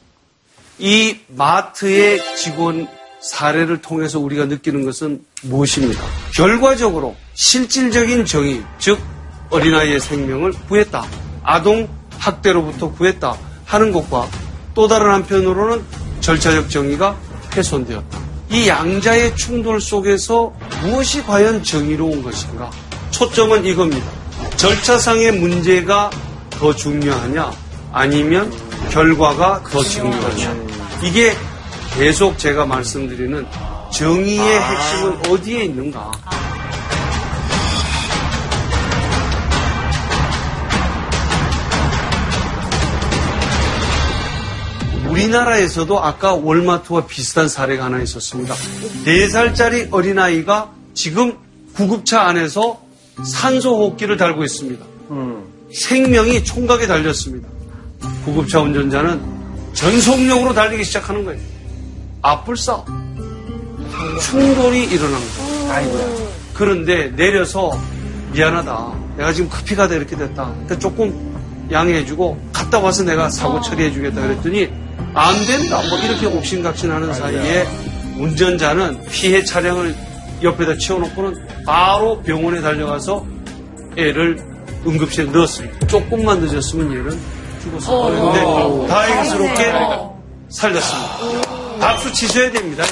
[0.78, 2.88] 이 마트의 직원
[3.22, 6.02] 사례를 통해서 우리가 느끼는 것은 무엇입니까?
[6.34, 8.98] 결과적으로 실질적인 정의, 즉
[9.50, 11.04] 어린아이의 생명을 구했다.
[11.42, 13.36] 아동 학대로부터 구했다
[13.66, 14.28] 하는 것과
[14.74, 15.84] 또 다른 한편으로는
[16.20, 17.16] 절차적 정의가
[17.54, 18.18] 훼손되었다.
[18.50, 22.70] 이 양자의 충돌 속에서 무엇이 과연 정의로운 것인가?
[23.10, 24.06] 초점은 이겁니다.
[24.56, 26.10] 절차상의 문제가
[26.60, 27.50] 더 중요하냐?
[27.90, 28.52] 아니면
[28.90, 30.54] 결과가 더 중요하냐?
[31.02, 31.34] 이게
[31.94, 33.46] 계속 제가 말씀드리는
[33.90, 36.10] 정의의 핵심은 어디에 있는가?
[45.08, 48.54] 우리나라에서도 아까 월마트와 비슷한 사례가 하나 있었습니다.
[49.06, 51.38] 4살짜리 어린아이가 지금
[51.74, 52.82] 구급차 안에서
[53.24, 54.99] 산소호흡기를 달고 있습니다.
[55.72, 57.48] 생명이 총각에 달렸습니다.
[58.24, 59.20] 구급차 운전자는
[59.74, 61.40] 전속력으로 달리기 시작하는 거예요.
[62.22, 62.84] 앞불싸.
[64.20, 65.20] 충돌이 일어난
[65.68, 66.30] 거예요.
[66.54, 67.72] 그런데 내려서
[68.32, 68.92] 미안하다.
[69.16, 70.52] 내가 지금 커피가 이렇게 됐다.
[70.60, 74.68] 근데 조금 양해해주고 갔다 와서 내가 사고 처리해주겠다 그랬더니
[75.14, 75.80] 안 된다.
[75.88, 77.66] 뭐 이렇게 옥신각신하는 사이에
[78.18, 79.94] 운전자는 피해 차량을
[80.42, 83.26] 옆에다 치워놓고는 바로 병원에 달려가서
[83.96, 84.49] 애를
[84.86, 85.86] 응급실에 넣었습니다.
[85.86, 87.20] 조금만 늦었으면 얘는
[87.62, 88.32] 죽었을 거예요.
[88.32, 89.72] 근데 다행스럽게
[90.48, 91.78] 살렸습니다.
[91.78, 92.84] 박수 치셔야 됩니다.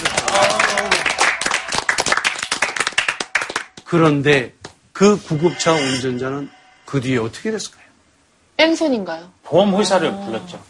[3.84, 4.52] 그런데
[4.92, 6.50] 그 구급차 운전자는
[6.84, 7.84] 그 뒤에 어떻게 됐을까요?
[8.56, 9.28] 뺑소니인가요?
[9.44, 10.60] 보험회사를 불렀죠.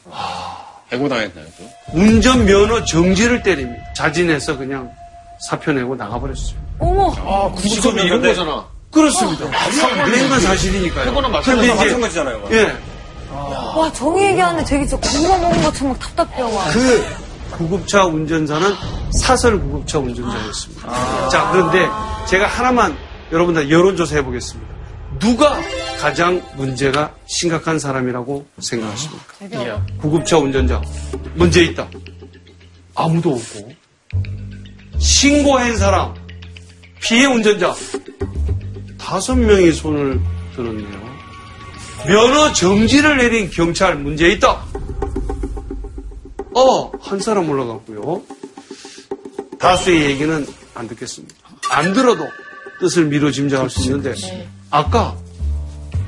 [0.92, 1.98] 해고당했나요, 또?
[1.98, 3.82] 운전면허 정지를 때립니다.
[3.94, 4.90] 자진해서 그냥
[5.48, 6.56] 사표 내고 나가버렸어요.
[6.78, 7.12] 어머.
[7.18, 8.66] 아, 구직업이 이런 거잖아.
[8.98, 9.50] 그렇습니다.
[10.04, 11.10] 그런 사실이니까요.
[11.10, 12.48] 해고는 그런데 이제 마찬가지잖아요.
[12.52, 12.76] 예,
[13.30, 16.54] 와, 정의 얘기하는데 되게 진짜 굴러먹은 것처럼 막 답답해요.
[16.54, 16.64] 와.
[16.72, 17.04] 그
[17.50, 18.74] 구급차 운전자는
[19.20, 21.28] 사설 구급차 운전자였습니다.
[21.28, 21.86] 자, 그런데
[22.28, 22.96] 제가 하나만
[23.32, 24.74] 여러분들 여론조사 해보겠습니다.
[25.18, 25.58] 누가
[25.98, 29.84] 가장 문제가 심각한 사람이라고 생각하십니까?
[30.00, 30.80] 구급차 운전자.
[31.34, 31.88] 문제 있다.
[32.94, 33.72] 아무도 없고.
[34.98, 36.14] 신고한 사람.
[37.00, 37.74] 피해 운전자.
[39.08, 40.20] 다섯 명이 손을
[40.54, 41.08] 들었네요.
[42.06, 44.62] 면허 정지를 내린 경찰 문제 있다.
[46.54, 48.20] 어, 한 사람 올라갔고요.
[49.58, 51.34] 다수의 얘기는 안 듣겠습니다.
[51.70, 52.26] 안 들어도
[52.80, 54.14] 뜻을 미뤄 짐작할 수 있는데,
[54.70, 55.16] 아까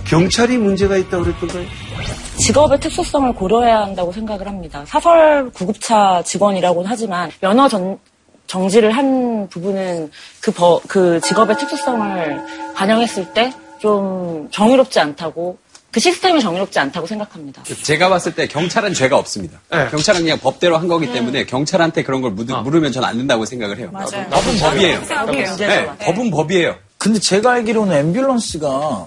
[0.05, 1.65] 경찰이 문제가 있다고 그랬던가요?
[2.39, 4.85] 직업의 특수성을 고려해야 한다고 생각을 합니다.
[4.87, 7.99] 사설 구급차 직원이라고는 하지만 면허 전-
[8.55, 10.11] 정지를 한 부분은
[10.41, 12.43] 그, 버- 그 직업의 특수성을
[12.75, 15.57] 반영했을 때 좀 정의롭지 않다고
[15.91, 17.63] 그 시스템이 정의롭지 않다고 생각합니다.
[17.83, 19.59] 제가 봤을 때 경찰은 죄가 없습니다.
[19.71, 19.89] 네.
[19.91, 23.79] 경찰은 그냥 법대로 한 거기 때문에 경찰한테 그런 걸 묻, 물으면 저는 안 된다고 생각을
[23.79, 23.89] 해요.
[23.91, 24.27] 맞아요.
[24.29, 25.01] 법은 법이에요.
[25.01, 25.67] 그게 문제죠.
[25.67, 26.75] 네, 법은 법이에요.
[26.99, 29.07] 근데 제가 알기로는 앰뷸런스가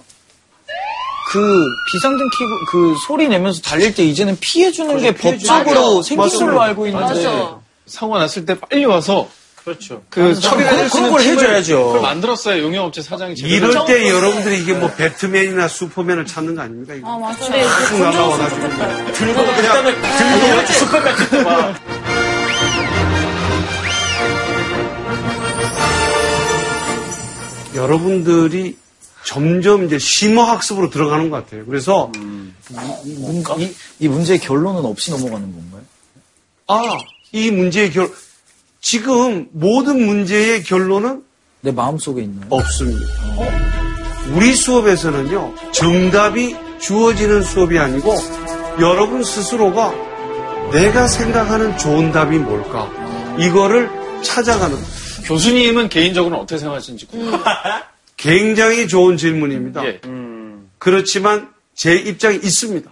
[1.32, 6.88] 그 비상등 키고 그 소리 내면서 달릴 때 이제는 피해주는 게 법적으로 생긴 걸로 알고
[6.88, 7.60] 있는데 맞아.
[7.86, 9.28] 사고 났을 때 빨리 와서
[9.63, 10.04] 그렇죠.
[10.10, 11.86] 그 처리해줄 수 있는 걸 팀을 해줘야죠.
[11.88, 16.93] 그걸 만들었어야 용역업체 사장이 이럴 때 여러분들이 이게 뭐 배트맨이나 슈퍼맨을 찾는 거 아닙니까?
[16.96, 17.10] 이거?
[17.13, 17.69] 아, 맞아요.
[17.88, 19.13] 쑥 날라와가지고.
[19.13, 21.76] 들고 그냥 들고 슈퍼맨 막
[27.76, 28.78] 여러분들이
[29.26, 31.65] 점점 이제 심화 학습으로 들어가는 것 같아요.
[31.65, 35.82] 그래서, 문- 이, 이 문제의 결론은 없이 넘어가는 건가요?
[36.67, 36.98] 아,
[37.34, 38.10] 이 문제의 결,
[38.80, 41.24] 지금 모든 문제의 결론은
[41.62, 42.46] 내 마음 속에 있나요?
[42.50, 43.06] 없습니다.
[44.36, 48.13] 우리 수업에서는요, 정답이 주어지는 수업이 아니고,
[48.80, 49.93] 여러분 스스로가
[50.72, 52.89] 내가 생각하는 좋은 답이 뭘까?
[53.39, 53.89] 이거를
[54.24, 54.78] 찾아가는
[55.26, 57.43] 교수님은 개인적으로는 어떻게 생각하시는지 궁금해요.
[58.15, 59.84] 굉장히 좋은 질문입니다.
[59.86, 60.00] 예.
[60.78, 62.91] 그렇지만 제 입장이 있습니다.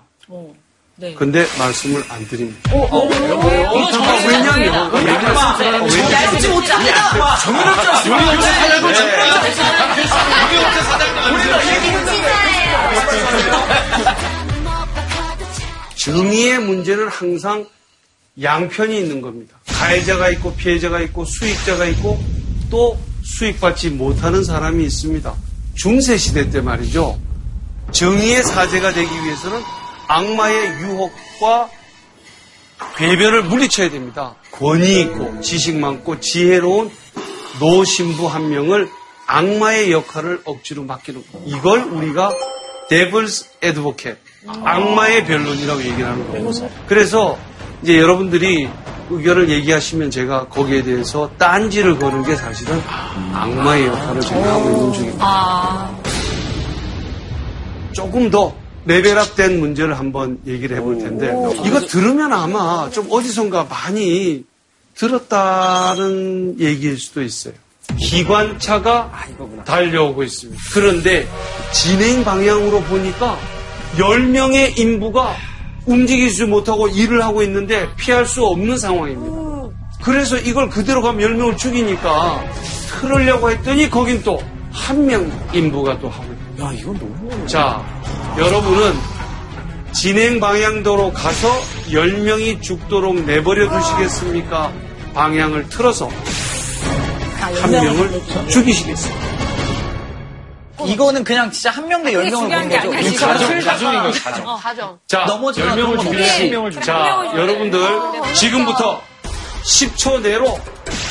[1.02, 1.16] 네.
[1.16, 2.72] 근데 말씀을 안 드립니다.
[2.72, 4.62] 어, 어, 어, 이거 정말 왜냐면
[5.00, 7.38] 얘기하면 얇지 못합니다.
[7.38, 8.94] 정의롭지 정의롭지 사장님.
[11.24, 11.72] 정의롭지
[15.96, 17.66] 정의의 문제는 항상
[18.40, 19.58] 양편이 있는 겁니다.
[19.66, 22.24] 가해자가 있고 피해자가 있고 수익자가 있고
[22.70, 25.34] 또 수익받지 못하는 사람이 있습니다.
[25.74, 27.20] 중세 시대 때 말이죠.
[27.92, 29.81] 정의의 사제가 되기 위해서는
[30.12, 31.70] 악마의 유혹과
[32.98, 34.36] 괴변을 물리쳐야 됩니다.
[34.52, 36.92] 권위 있고 지식 많고 지혜로운
[37.60, 38.90] 노신부 한 명을
[39.28, 41.40] 악마의 역할을 억지로 맡기는 거.
[41.46, 42.34] 이걸 우리가
[42.90, 46.52] devil's advocate, 악마의 변론이라고 얘기를 하는 거예요.
[46.88, 47.38] 그래서
[47.82, 48.68] 이제 여러분들이
[49.10, 52.82] 의견을 얘기하시면 제가 거기에 대해서 딴지를 거는 게 사실은
[53.34, 55.26] 악마의 역할을 지금 하고 있는 중입니다.
[55.26, 56.02] 아,
[57.94, 61.28] 조금 더 레벨업된 문제를 한번 얘기를 해볼 텐데
[61.66, 64.44] 이거 들으면 아마 좀 어디선가 많이
[64.96, 67.54] 들었다는 얘기일 수도 있어요.
[68.00, 69.12] 기관차가
[69.66, 70.62] 달려오고 있습니다.
[70.74, 71.28] 그런데
[71.72, 73.38] 진행 방향으로 보니까
[73.98, 75.36] 10명의 인부가
[75.86, 79.42] 움직이지 못하고 일을 하고 있는데 피할 수 없는 상황입니다.
[80.04, 82.44] 그래서 이걸 그대로 가면 10명을 죽이니까
[83.02, 84.40] 틀으려고 했더니 거긴 또
[84.74, 86.31] 한 명 인부가 또 하고.
[86.62, 87.48] 야, 이건 너무.
[87.48, 87.84] 자,
[88.38, 88.94] 여러분은
[89.94, 91.48] 진행 방향도로 가서
[91.90, 94.72] 10명이 죽도록 내버려 두시겠습니까?
[95.14, 96.10] 방향을 틀어서
[97.40, 99.32] 한 명을 죽이시겠습니까?
[100.86, 102.90] 이거는 그냥 진짜 한 명 대 열 명을 본 거죠.
[102.92, 103.62] 아니야, 이거 가정, 지금.
[103.64, 104.56] 가정인 거죠, 어, 가정.
[104.58, 105.00] 가정.
[105.08, 106.50] 자, 넘어지거나 10명을 그런 건 죽이면 없이.
[106.50, 109.02] 10명을 죽이자 여러분들 지금부터
[109.64, 110.60] 10초 내로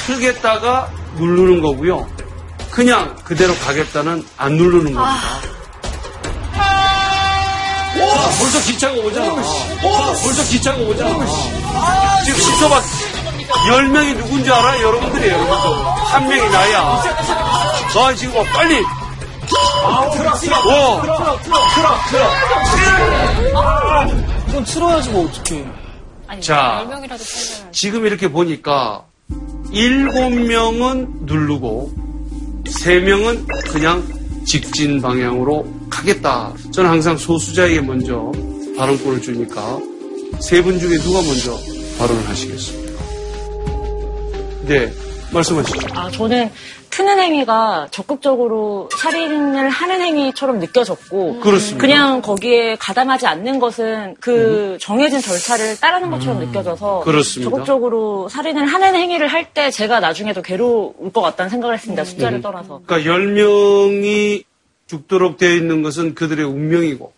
[0.07, 2.09] 틀겠다가 누르는 거고요.
[2.71, 5.41] 그냥 그대로 가겠다는 안 누르는 겁니다.
[8.01, 9.33] 와, 벌써 기차가 오잖아.
[9.35, 11.11] 와, 벌써 기차가 오잖아.
[12.25, 13.11] 지금 10초밖에.
[13.69, 14.81] 10명이 누군지 알아?
[14.81, 15.85] 여러분들이 여러분들.
[16.07, 17.03] 한 명이 나야.
[17.95, 18.81] 나 지금 와, 빨리.
[20.65, 20.97] 와.
[24.49, 25.65] 이건 틀어야지 뭐 어떡해.
[26.41, 29.03] 자, 10명이라도 살려야 지금 이렇게 보니까
[29.73, 31.91] 일곱 명은 누르고
[32.71, 34.07] 세 명은 그냥
[34.45, 36.53] 직진 방향으로 가겠다.
[36.73, 38.33] 저는 항상 소수자에게 먼저
[38.77, 39.79] 발언권을 주니까
[40.41, 41.59] 세 분 중에 누가 먼저
[41.99, 43.05] 발언을 하시겠습니까?
[44.67, 44.93] 네,
[45.33, 45.79] 말씀하시죠.
[45.95, 46.49] 아, 저는
[46.91, 51.81] 트는 행위가 적극적으로 살인을 하는 행위처럼 느껴졌고 그렇습니다.
[51.81, 57.51] 그냥 거기에 가담하지 않는 것은 그 정해진 절차를 따르는 것처럼 느껴져서 그렇습니다.
[57.51, 62.05] 적극적으로 살인을 하는 행위를 할 때 제가 나중에 더 괴로울 것 같다는 생각을 했습니다.
[62.05, 62.43] 숫자를 음.
[62.43, 62.83] 떠나서.
[62.87, 64.45] 그러니까 10명이
[64.87, 67.13] 죽도록 되어 있는 것은 그들의 운명이고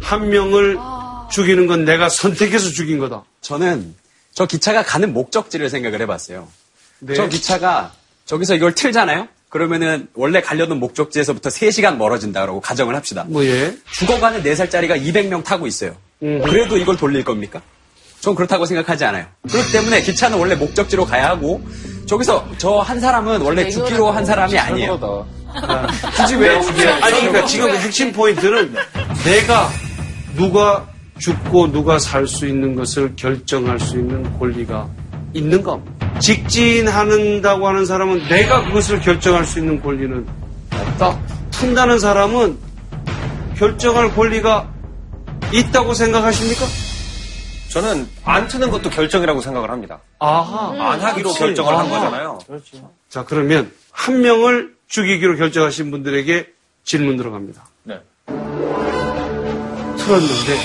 [0.00, 0.78] 한 명을
[1.30, 3.24] 죽이는 건 내가 선택해서 죽인 거다.
[3.40, 3.94] 저는
[4.34, 6.46] 저 기차가 가는 목적지를 생각을 해봤어요.
[7.00, 7.14] 네.
[7.14, 7.92] 저 기차가
[8.24, 9.28] 저기서 이걸 틀잖아요?
[9.48, 13.24] 그러면은 원래 가려던 목적지에서부터 3시간 멀어진다고 가정을 합시다.
[13.28, 13.74] 뭐 예.
[13.92, 15.94] 죽어가는 4살짜리가 200명 타고 있어요.
[16.20, 17.60] 그래도 이걸 돌릴 겁니까?
[18.20, 19.26] 전 그렇다고 생각하지 않아요.
[19.50, 21.60] 그렇기 때문에 기차는 원래 목적지로 가야 하고
[22.06, 25.26] 저기서 저 한 사람은 원래 죽기로 한 사람이 아니에요.
[26.16, 28.74] 굳이 왜 죽여야 아니, 그러니까 지금 그 핵심 포인트는
[29.24, 29.68] 내가
[30.36, 34.88] 누가 죽고 누가 살 수 있는 것을 결정할 수 있는 권리가
[35.34, 36.11] 있는 겁니다.
[36.20, 40.26] 직진하는다고 하는 사람은 내가 그것을 결정할 수 있는 권리는
[40.70, 41.18] 없다.
[41.52, 42.58] 푼다는 사람은
[43.56, 44.68] 결정할 권리가
[45.52, 46.64] 있다고 생각하십니까?
[47.68, 49.98] 저는 안 트는 것도 결정이라고 생각을 합니다.
[50.18, 50.92] 아하.
[50.92, 51.38] 안 하기로 그렇지.
[51.38, 51.88] 결정을 한 아하.
[52.00, 52.38] 거잖아요.
[53.08, 56.46] 자, 그러면 한 명을 죽이기로 결정하신 분들에게
[56.84, 57.62] 질문 들어갑니다.
[57.84, 58.00] 네.
[59.96, 60.58] 틀었는데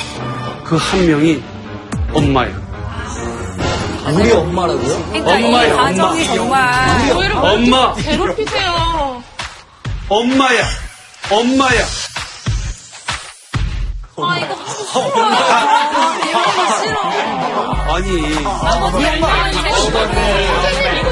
[0.66, 1.42] 그 한 명이
[2.14, 2.67] 엄마야.
[4.14, 5.06] 우리 엄마라고요?
[5.10, 7.94] 그러니까 이 엄마야, 가정이 정말 오히려 엄마.
[7.96, 9.24] 괴롭히세요.
[10.10, 10.64] 엄마야.
[11.30, 11.86] 엄마야.
[14.20, 14.56] 아, 이거
[16.82, 16.98] 싫어.
[17.94, 18.08] 아니.
[18.18, 18.48] 이거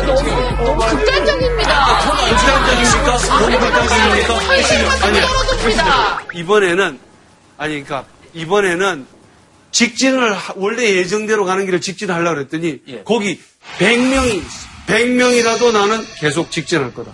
[0.06, 0.30] 너무,
[0.64, 1.74] 너무 극단적입니다.
[2.20, 3.18] 극단적입니까?
[3.28, 4.34] 너무 극단적입니까?
[5.06, 5.84] 아니, 떨어집니다.
[6.34, 7.00] 이번에는,
[7.58, 9.08] 아니, 그러니까, 이번에는
[9.80, 13.42] 직진을, 하- 원래 예정대로 가는 길을 직진하려고 그랬더니, 거기
[13.78, 14.42] 100명이,
[14.88, 17.12] 100명이라도 나는 계속 직진할 거다.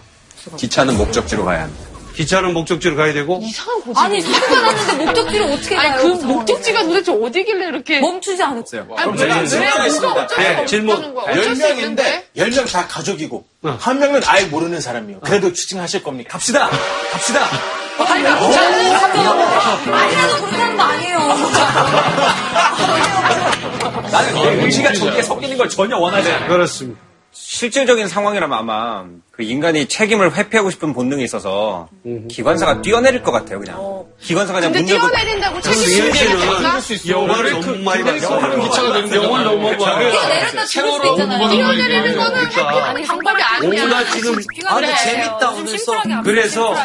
[0.57, 1.89] 기차는 목적지로 가야 합니다.
[2.15, 3.97] 기차는 목적지로 가야 되고, 이상한 고집.
[3.97, 6.03] 아니, 사고가 났는데 목적지를 어떻게 아니, 가요?
[6.19, 6.25] 그?
[6.25, 7.99] 목적지가 도대체 어디길래 이렇게.
[7.99, 8.87] 멈추지 않았어요.
[8.95, 10.07] 아니, 저는 왜, 질문이 왜, 있습니다.
[10.13, 10.95] 뭐가 어쩌고 네, 질문.
[10.97, 12.27] 있는데.
[12.35, 13.77] 10명인데 10명 다 가족이고 어.
[13.79, 15.21] 한 명은 아예 모르는 사람이요.
[15.21, 16.29] 그래도 추징하실 겁니까?
[16.33, 16.69] 갑시다!
[17.11, 17.47] 갑시다!
[17.97, 20.60] 아니라도 그렇게 하는 거 아니에요.
[24.11, 26.49] 나는 내 의지가 저기에 섞이는 걸 전혀 원하지 않아요.
[26.49, 26.99] 그렇습니다.
[27.33, 31.87] 실질적인 상황이라면 아마 그 인간이 책임을 회피하고 싶은 본능이 있어서
[32.29, 33.77] 기관사가 뛰어내릴 것 같아요, 그냥.
[34.21, 36.81] 기관사가 그냥 근데 문 열고 뛰어내린다고 책임을 내릴까?
[37.07, 38.59] 영화를 너무 많이 봤어요.
[38.61, 40.27] 기차가 되는 영화를 너무 많이 봤어요.
[40.27, 41.49] 내렸다 죽을 수도 있잖아요.
[41.49, 42.37] 뛰어내리는 거는.
[42.83, 43.83] 아니, 방법이 아니야.
[43.85, 44.35] 오나 지금
[44.67, 46.03] 아, 근데 재밌다, 오늘 수업.
[46.25, 46.75] 그래서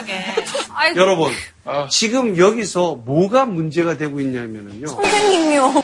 [0.77, 1.01] 아이고.
[1.01, 1.33] 여러분
[1.91, 4.87] 지금 여기서 뭐가 문제가 되고 있냐면은요.
[4.89, 5.83] 선생님요.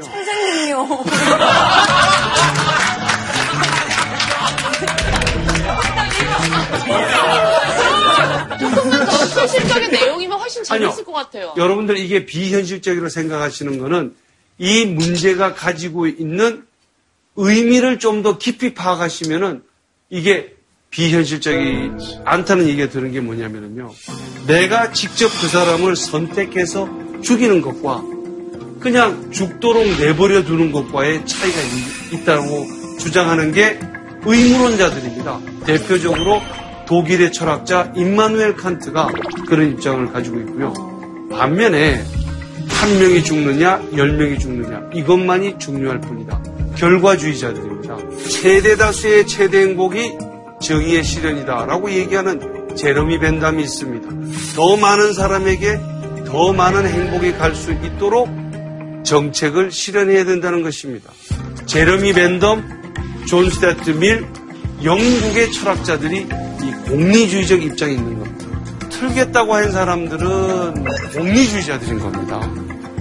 [0.00, 1.04] 선생님요.
[8.58, 10.88] 조금만 더 현실적인 내용이면 훨씬 아니요.
[10.88, 11.54] 재밌을 것 같아요.
[11.56, 14.14] 여러분들 이게 비현실적으로 생각하시는 거는
[14.58, 16.64] 이 문제가 가지고 있는
[17.36, 19.62] 의미를 좀 더 깊이 파악하시면은
[20.08, 20.54] 이게
[20.94, 21.90] 비현실적이
[22.24, 23.90] 않다는 얘기가 드는 게 뭐냐면은요.
[24.46, 26.88] 내가 직접 그 사람을 선택해서
[27.20, 28.00] 죽이는 것과
[28.78, 32.66] 그냥 죽도록 내버려 두는 것과의 차이가 있- 있다고
[33.00, 33.80] 주장하는 게
[34.24, 35.40] 의무론자들입니다.
[35.66, 36.40] 대표적으로
[36.86, 39.08] 독일의 철학자 임마누엘 칸트가
[39.48, 40.72] 그런 입장을 가지고 있고요.
[41.32, 42.04] 반면에
[42.68, 46.40] 한 명이 죽느냐, 열 명이 죽느냐 이것만이 중요할 뿐이다.
[46.76, 47.96] 결과주의자들입니다.
[48.28, 50.12] 최대 다수의 최대 행복이
[50.60, 54.08] 정의의 실현이다 라고 얘기하는 제러미 벤담이 있습니다.
[54.56, 55.78] 더 많은 사람에게
[56.26, 58.28] 더 많은 행복이 갈 수 있도록
[59.04, 61.10] 정책을 실현해야 된다는 것입니다.
[61.66, 62.64] 제러미 벤덤,
[63.28, 64.26] 존 스튜어트 밀,
[64.82, 66.20] 영국의 철학자들이
[66.62, 68.88] 이 공리주의적 입장에 있는 겁니다.
[68.90, 72.40] 틀겠다고 한 사람들은 공리주의자들인 겁니다.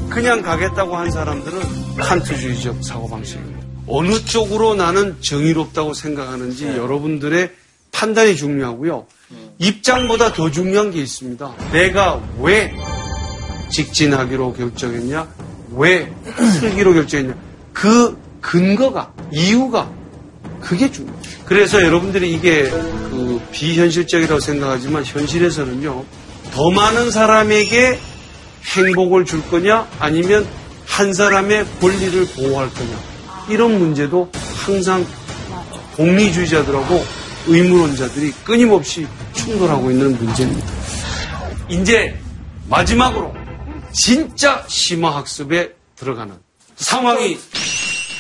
[0.10, 1.60] 그냥 가겠다고 한 사람들은
[1.98, 3.64] 칸트주의적 사고방식입니다.
[3.88, 7.52] 어느 쪽으로 나는 정의롭다고 생각하는지 여러분들의
[7.92, 9.06] 판단이 중요하고요.
[9.60, 11.56] 입장보다 더 중요한 게 있습니다.
[11.72, 12.74] 내가 왜
[13.70, 15.28] 직진하기로 결정했냐?
[15.76, 16.12] 왜
[16.62, 17.36] 틀기로 결정했냐?
[17.74, 19.92] 그 근거가, 이유가
[20.62, 21.22] 그게 중요해요.
[21.46, 26.06] 그래서 여러분들이 이게 그 비현실적이라고 생각하지만 현실에서는요,
[26.52, 28.00] 더 많은 사람에게
[28.64, 30.48] 행복을 줄 거냐, 아니면
[30.86, 33.00] 한 사람의 권리를 보호할 거냐,
[33.50, 34.30] 이런 문제도
[34.66, 35.06] 항상
[35.96, 37.04] 공리주의자들하고
[37.48, 40.68] 의무론자들이 끊임없이 충돌하고 있는 문제입니다.
[41.70, 42.18] 이제
[42.70, 43.34] 마지막으로
[43.92, 46.36] 진짜 심화학습에 들어가는
[46.76, 47.38] 상황이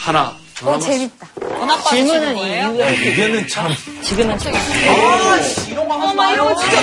[0.01, 0.79] 하나 더 어, 남았습니다.
[0.79, 1.89] 재밌다.
[1.89, 3.73] 질문은 이유에 이거는 참.
[4.03, 4.53] 지금은 책.
[4.55, 6.55] 아, 씨, 이런 거 하면 말이야.
[6.55, 6.77] 진짜.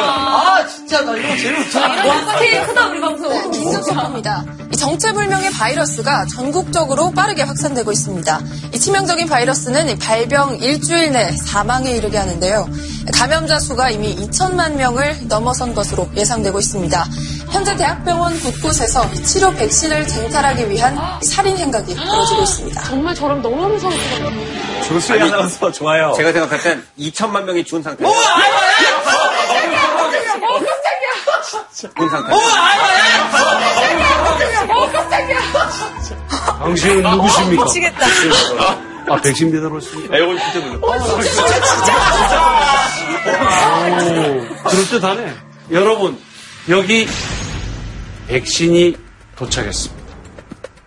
[0.00, 3.50] 아, 진짜, 나 이런 거 제일 못하는 스케일 크다, 우리 방송.
[3.50, 4.44] 긴급 속보입니다.
[4.72, 8.40] 이 정체불명의 바이러스가 전국적으로 빠르게 확산되고 있습니다.
[8.74, 12.68] 이 치명적인 바이러스는 이 발병 일주일 내 사망에 이르게 하는데요.
[13.14, 17.04] 감염자 수가 이미 2천만 명을 넘어선 것으로 예상되고 있습니다.
[17.50, 22.82] 현재 대학병원 곳곳에서 이 치료 백신을 쟁탈하기 위한 살인 행각이 벌어지고 있습니다.
[22.84, 24.82] 정말 저럼 너무 무서울 것 같아요.
[24.88, 26.12] 조수희 아나운서 좋아요.
[26.16, 27.80] 제가 생각할 땐 2천만 명이 죽은.
[27.80, 27.84] 어,
[32.08, 32.34] 상태.
[34.72, 35.38] 어, 깜짝이야.
[36.58, 37.64] 당신은 누구십니까?
[37.64, 38.06] 미치겠다.
[39.10, 40.14] 아, 백신 배달 왔습니다.
[40.14, 40.86] 아, 이거 진짜 놀랐다.
[44.04, 45.34] 오, 그럴듯하네.
[45.70, 46.18] 여러분,
[46.68, 47.06] 여기
[48.26, 48.94] 백신이
[49.36, 50.04] 도착했습니다.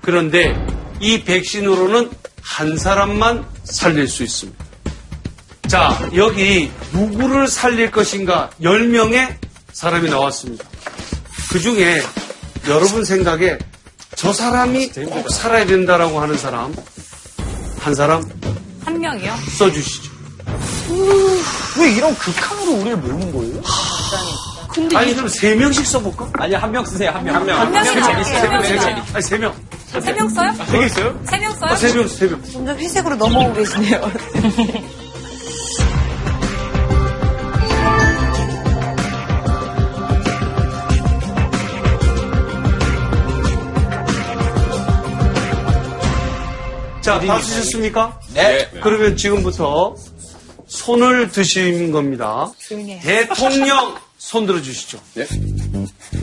[0.02, 0.56] 그런데
[1.00, 4.63] 이 백신으로는 한 사람만 살릴 수 있습니다.
[5.67, 9.38] 자, 여기 누구를 살릴 것인가 10명의
[9.72, 10.65] 사람이 나왔습니다.
[11.50, 12.02] 그 중에
[12.67, 13.58] 여러분 생각에
[14.15, 16.76] 저 사람이 꼭 살아야 된다라고 하는 사람,
[17.80, 18.24] 한 사람
[18.86, 19.36] 한 명이요?
[19.58, 20.12] 써주시죠.
[21.80, 23.62] 왜 이런 극한으로 우리를 모는 거예요?
[24.73, 26.29] 근데 아니, 그럼 세 명씩 써볼까?
[26.39, 27.36] 아니, 한 명 쓰세요, 한 명.
[27.36, 27.60] 한 명.
[27.60, 28.12] 한 명이 재밌어.
[28.12, 28.23] 나을게요.
[28.23, 29.05] 세 명, 한세 명.
[29.13, 29.53] 아니, 세 명.
[30.01, 30.53] 세 명 써요?
[30.65, 31.19] 세개 있어요?
[31.29, 31.71] 세 명 써요?
[31.71, 32.41] 아, 세 명, 세 명.
[32.43, 34.12] 점점 회색으로 넘어오고 계시네요.
[47.01, 48.19] 자, 다 쓰셨습니까?
[48.36, 48.69] 네.
[48.82, 49.95] 그러면 지금부터
[50.67, 52.51] 손을 드신 겁니다.
[53.01, 53.95] 대통령
[54.32, 54.97] 손 들어주시죠.
[55.15, 55.27] 네.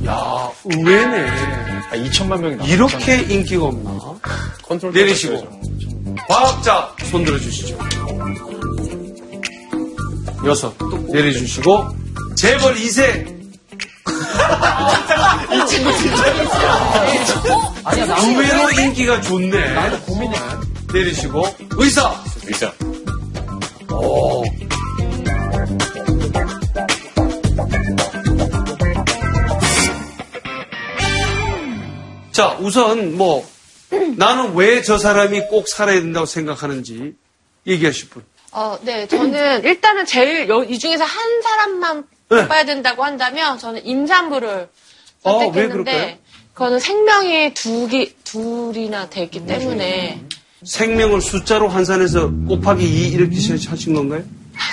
[0.07, 1.29] 야, 의외네.
[1.29, 4.19] 아, 2천만 명이 나왔 이렇게 인기가 없나?
[4.63, 5.61] 컨트롤 내리시고.
[6.27, 7.77] 과학자 손 들어주시죠.
[10.47, 10.75] 여섯.
[11.13, 11.89] 내려주시고.
[12.35, 13.29] 재벌 2세.
[15.53, 16.25] 이 친구 진짜.
[18.23, 19.75] 의외로 인기가 좋네.
[19.75, 20.39] 나도 고민해.
[20.95, 21.45] 내리시고.
[21.77, 22.25] 의사.
[22.47, 22.73] 의사.
[23.91, 24.43] 오.
[32.39, 33.45] 자, 우선 뭐
[34.17, 37.15] 나는 왜 저 사람이 꼭 살아야 된다고 생각하는지
[37.67, 38.23] 얘기하실 분.
[38.53, 42.43] 어, 네, 저는 일단은 제일 여- 이 중에서 한 사람만 네.
[42.43, 44.69] 뽑아야 된다고 한다면 저는 임산부를
[45.25, 45.73] 어, 왜 그럴까요?
[45.73, 46.21] 선택했는데
[46.55, 50.23] 그거는 생명이 두 기, 둘이나 됐기 때문에
[50.65, 53.37] 생명을 숫자로 환산해서 곱하기 2 이렇게
[53.69, 54.23] 하신 건가요?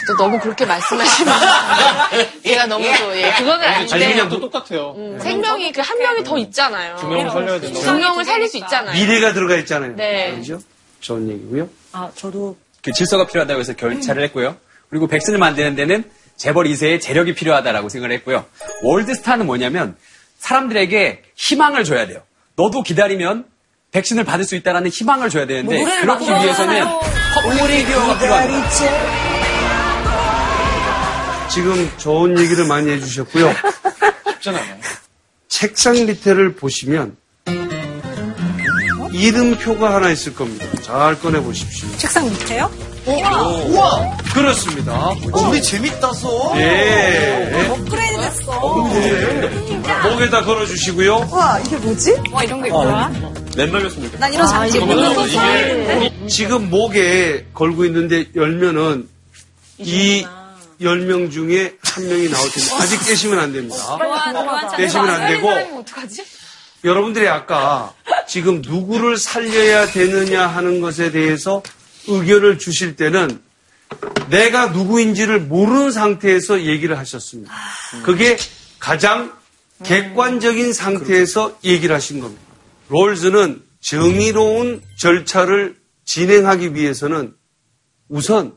[0.08, 1.34] 또 너무 그렇게 말씀하시면
[2.44, 4.94] 제가 너무 또 예, 그거는 아니, 아닌데 그냥 또 똑같아요.
[4.98, 6.96] 음, 생명이 그 한 명이 더 있잖아요.
[6.98, 7.80] 두 명을 살려야 된다.
[7.80, 8.94] 두 명을 살릴 수 있잖아요.
[8.94, 9.96] 미래가 들어가 있잖아요.
[9.96, 10.34] 네.
[10.36, 10.60] 그죠?
[11.00, 11.70] 좋은 얘기고요.
[11.92, 14.58] 아, 저도 그 질서가 필요하다고 해서 결차를 했고요.
[14.90, 18.46] 그리고 백신을 만드는 데는 재벌 2세의 재력이 필요하다라고 생각을 했고요.
[18.84, 19.96] 월드스타는 뭐냐면
[20.40, 22.22] 사람들에게 희망을 줘야 돼요.
[22.56, 23.46] 너도 기다리면
[23.92, 26.84] 백신을 받을 수 있다는 희망을 줘야 되는데 그렇기 막 위해서는
[27.36, 29.25] public media가 필요합니다.
[31.56, 33.54] 지금 좋은 얘기를 많이 해주셨고요.
[34.34, 34.76] 쉽진 않아요.
[35.48, 37.16] 책상 밑에를 보시면
[39.14, 40.66] 이름표가 하나 있을 겁니다.
[40.82, 41.88] 잘 꺼내 보십시오.
[41.98, 42.70] 책상 밑에요?
[43.08, 44.18] 우와!
[44.34, 44.92] 그렇습니다.
[45.32, 46.56] 어, 우리 재밌다서.
[46.56, 47.70] 네.
[47.70, 48.60] 업그레이드 됐어.
[50.10, 51.30] 목에다 걸어주시고요.
[51.32, 52.16] 와, 이게 뭐지?
[52.34, 53.10] 와, 이런 게 뭐야?
[53.56, 54.20] 랜덤이었으면 좋겠다.
[54.20, 56.28] 난 이런 장치 못 봤어.
[56.28, 59.08] 지금 목에 걸고 있는데 열면은
[59.78, 60.26] 이
[60.82, 63.98] 열명 중에 한 명이 나올 텐데 아직 깨시면 안 됩니다.
[64.78, 65.50] 깨시면 안 되고?
[66.84, 67.94] 여러분들이 아까
[68.28, 71.64] 지금 누구를 살려야 되느냐 하는 것에 대해서
[72.08, 73.42] 의견을 주실 때는
[74.30, 77.54] 내가 누구인지를 모르는 상태에서 얘기를 하셨습니다.
[78.04, 78.38] 그게
[78.80, 79.34] 가장
[79.84, 82.42] 객관적인 상태에서 얘기를 하신 겁니다.
[82.90, 87.34] 롤즈는 정의로운 절차를 진행하기 위해서는
[88.10, 88.54] 우선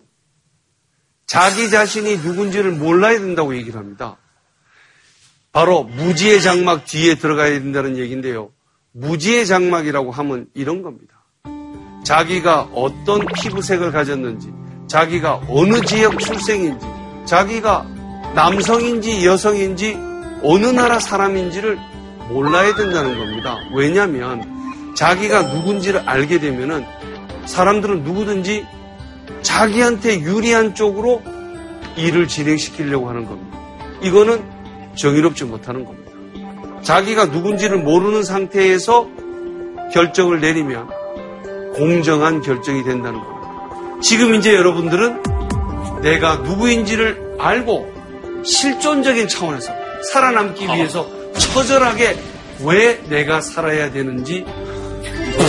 [1.29, 4.17] 자기 자신이 누군지를 몰라야 된다고 얘기를 합니다.
[5.53, 8.51] 바로 무지의 장막 뒤에 들어가야 된다는 얘기인데요.
[8.93, 11.23] 무지의 장막이라고 하면 이런 겁니다.
[12.03, 14.51] 자기가 어떤 피부색을 가졌는지,
[14.87, 16.87] 자기가 어느 지역 출생인지,
[17.27, 17.83] 자기가
[18.35, 19.99] 남성인지 여성인지
[20.43, 21.79] 어느 나라 사람인지를
[22.31, 23.59] 몰라야 된다는 겁니다.
[23.75, 26.87] 왜냐하면 자기가 누군지를 알게 되면은
[27.45, 28.78] 사람들은 누구든지
[29.43, 31.23] 자기한테 유리한 쪽으로
[31.97, 33.59] 일을 진행시키려고 하는 겁니다.
[34.03, 34.43] 이거는
[34.95, 36.13] 정의롭지 못하는 겁니다.
[36.83, 39.09] 자기가 누군지를 모르는 상태에서
[39.93, 40.89] 결정을 내리면
[41.75, 43.39] 공정한 결정이 된다는 겁니다.
[44.03, 45.23] 지금 이제 여러분들은
[46.03, 47.93] 내가 누구인지를 알고
[48.45, 49.73] 실존적인 차원에서
[50.13, 52.17] 살아남기 위해서 처절하게
[52.65, 54.68] 왜 내가 살아야 되는지 이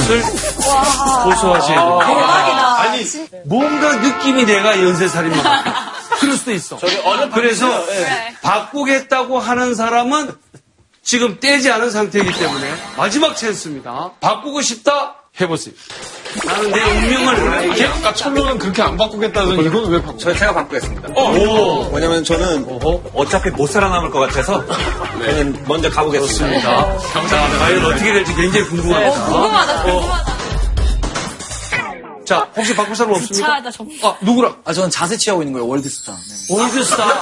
[0.10, 2.00] 것을 됩니다.
[2.06, 2.82] 대박이다.
[2.82, 3.06] 아니,
[3.46, 5.94] 뭔가 느낌이 내가 연쇄살인마 같아.
[6.20, 6.78] 그럴 수도 있어.
[7.34, 7.68] 그래서
[8.42, 10.36] 바꾸겠다고 하는 사람은
[11.04, 14.12] 지금 떼지 않은 상태이기 때문에 마지막 찬스입니다.
[14.20, 15.16] 바꾸고 싶다?
[15.40, 15.74] 해보세요.
[16.46, 20.18] 나는 내 운명을 이게 아까 철로는 그렇게 안 바꾸겠다더니 이건 왜 바꾸?
[20.20, 21.10] 저 제가 바꾸겠습니다.
[21.14, 21.90] 오.
[21.92, 22.68] 왜냐면 저는
[23.14, 26.62] 어차피 못 살아남을 것 같아서 저는 먼저 가보겠습니다.
[27.00, 29.26] 자, 과연 어떻게 될지 굉장히 궁금합니다.
[29.26, 30.40] 궁금하다, 궁금하다.
[32.26, 33.48] 자, 혹시 바꿀 사람 없습니까?
[33.48, 34.56] 차하다, 정 아, 누구랑?
[34.64, 36.12] 아, 저는 자세 취하고 있는 거예요, 월드스타.
[36.12, 36.54] 네.
[36.56, 37.22] 올드스타.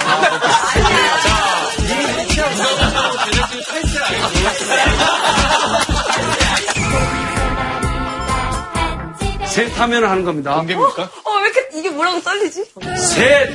[9.58, 10.54] 셋 하면 하는 겁니다.
[10.54, 11.02] 공개입니까?
[11.24, 12.64] 어, 왜 이렇게, 이게 뭐라고 떨리지?
[12.96, 13.50] 셋,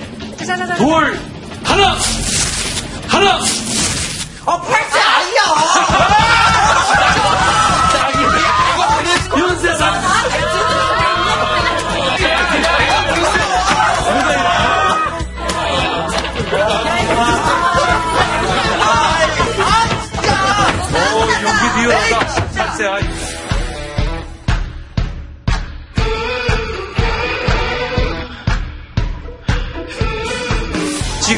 [0.76, 1.16] 둘,
[1.62, 1.96] 하나!
[3.06, 3.38] 하나!
[4.44, 6.32] 아, 팔찌 아니야!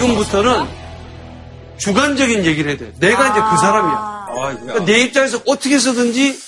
[0.05, 0.67] 지금부터는
[1.79, 2.93] 주관적인 얘기를 해야 돼.
[2.99, 4.27] 내가 이제 그 사람이야.
[4.61, 6.39] 그러니까 내 입장에서 어떻게 해서든지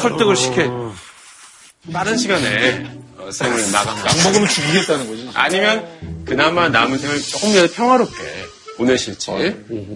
[0.00, 1.92] 설득을 시켜야 돼.
[1.92, 5.30] 빠른 시간에 어, 생을 마감하고 약 먹으면 죽이겠다는 거지.
[5.34, 8.43] 아니면 그나마 남은 생을 조금이라도 평화롭게
[8.76, 9.30] 보내실지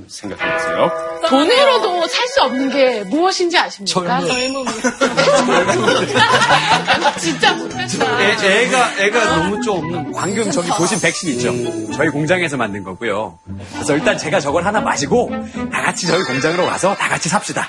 [0.09, 0.91] 생각해보세요.
[1.29, 4.20] 돈으로도 살 수 없는 게 무엇인지 아십니까?
[4.20, 4.29] 젊음.
[7.18, 8.20] 진짜 못했다.
[8.22, 10.12] 애, 애가, 애가 너무 좀.
[10.12, 11.53] 방금 저기 보신 백신 있죠?
[11.95, 13.39] 저희 공장에서 만든 거고요.
[13.74, 15.31] 그래서 일단 제가 저걸 하나 마시고
[15.72, 17.68] 다 같이 저희 공장으로 가서 다 같이 삽시다.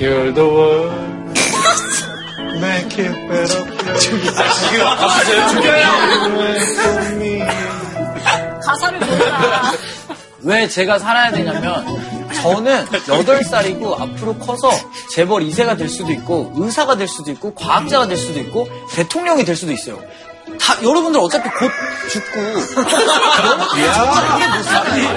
[0.00, 1.40] Hear the word.
[2.56, 3.98] Make it better.
[3.98, 5.46] 지금 아프세요?
[8.64, 9.72] 가사를 몰라.
[10.42, 11.84] 왜 제가 살아야 되냐면,
[12.42, 14.70] 저는 8살이고 앞으로 커서
[15.10, 19.56] 재벌 2세가 될 수도 있고 의사가 될 수도 있고 과학자가 될 수도 있고 대통령이 될
[19.56, 20.00] 수도 있어요.
[20.60, 21.70] 다 여러분들 어차피 곧
[22.10, 22.40] 죽고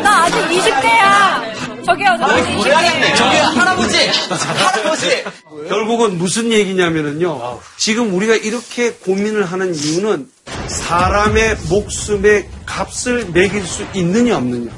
[0.01, 1.85] 나 아직 20대야.
[1.85, 3.15] 저기요, 저 아직 20대.
[3.15, 3.97] 저기 할아버지
[4.29, 5.23] 할아버지
[5.67, 7.59] 결국은 무슨 얘기냐면은요.
[7.77, 10.29] 지금 우리가 이렇게 고민을 하는 이유는
[10.67, 14.71] 사람의 목숨의 값을 매길 수 있느냐 없느냐.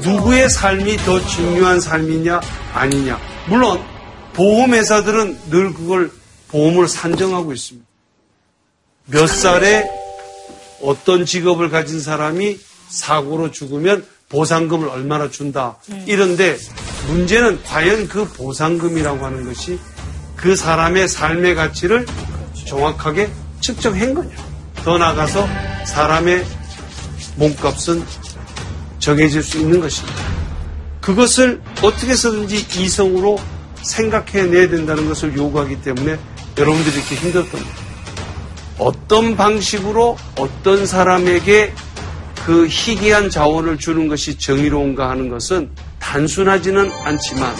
[0.00, 2.40] 누구의 삶이 더 중요한 삶이냐
[2.74, 3.18] 아니냐.
[3.48, 3.82] 물론
[4.34, 6.10] 보험회사들은 늘 그걸
[6.48, 7.86] 보험을 산정하고 있습니다.
[9.06, 9.88] 몇 살에
[10.82, 15.76] 어떤 직업을 가진 사람이 사고로 죽으면 보상금을 얼마나 준다.
[16.06, 16.56] 이런데
[17.06, 19.78] 문제는 과연 그 보상금이라고 하는 것이
[20.36, 22.06] 그 사람의 삶의 가치를
[22.66, 23.30] 정확하게
[23.60, 24.30] 측정한 거냐.
[24.84, 25.48] 더 나아가서
[25.86, 26.44] 사람의
[27.36, 28.04] 몸값은
[28.98, 30.16] 정해질 수 있는 것입니다.
[31.00, 33.38] 그것을 어떻게 해서든지 이성으로
[33.82, 36.18] 생각해내야 된다는 것을 요구하기 때문에
[36.56, 37.88] 여러분들이 이렇게 힘들었던 거예요.
[38.78, 41.72] 어떤 방식으로 어떤 사람에게
[42.44, 47.54] 그 희귀한 자원을 주는 것이 정의로운가 하는 것은 단순하지는 않지만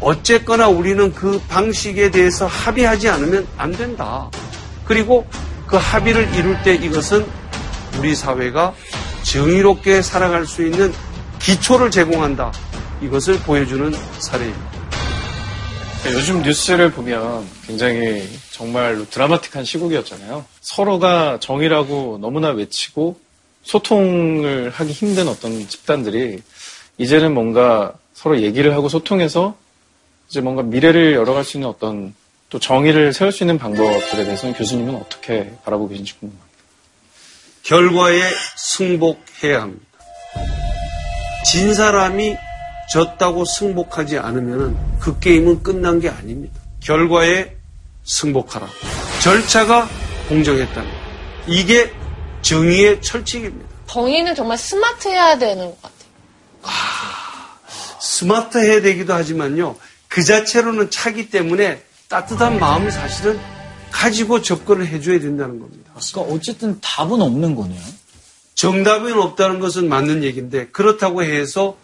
[0.00, 4.30] 어쨌거나 우리는 그 방식에 대해서 합의하지 않으면 안 된다.
[4.84, 5.26] 그리고
[5.66, 7.24] 그 합의를 이룰 때 이것은
[7.98, 8.74] 우리 사회가
[9.24, 10.92] 정의롭게 살아갈 수 있는
[11.40, 12.52] 기초를 제공한다.
[13.02, 14.74] 이것을 보여주는 사례입니다.
[16.12, 20.44] 요즘 뉴스를 보면 굉장히 정말로 드라마틱한 시국이었잖아요.
[20.60, 23.18] 서로가 정의라고 너무나 외치고
[23.62, 26.42] 소통을 하기 힘든 어떤 집단들이
[26.98, 29.56] 이제는 뭔가 서로 얘기를 하고 소통해서
[30.28, 32.14] 이제 뭔가 미래를 열어갈 수 있는 어떤
[32.50, 36.43] 또 정의를 세울 수 있는 방법들에 대해서는 교수님은 어떻게 바라보고 계신지 궁금합니다.
[37.64, 38.20] 결과에
[38.56, 39.84] 승복해야 합니다.
[41.50, 42.36] 진 사람이
[42.92, 46.60] 졌다고 승복하지 않으면 그 게임은 끝난 게 아닙니다.
[46.80, 47.56] 결과에
[48.04, 48.68] 승복하라.
[49.22, 49.88] 절차가
[50.28, 50.96] 공정했다는 것.
[51.46, 51.90] 이게
[52.42, 53.66] 정의의 철칙입니다.
[53.86, 55.94] 정의는 정말 스마트해야 되는 것 같아요.
[58.00, 59.76] 스마트해야 되기도 하지만요.
[60.08, 63.40] 그 자체로는 차기 때문에 따뜻한 마음을 사실은
[63.90, 65.83] 가지고 접근을 해줘야 된다는 겁니다.
[65.94, 67.80] 그러니까 어쨌든 답은 없는 거네요.
[68.54, 71.76] 정답은 없다는 것은 맞는 얘기인데 그렇다고 해서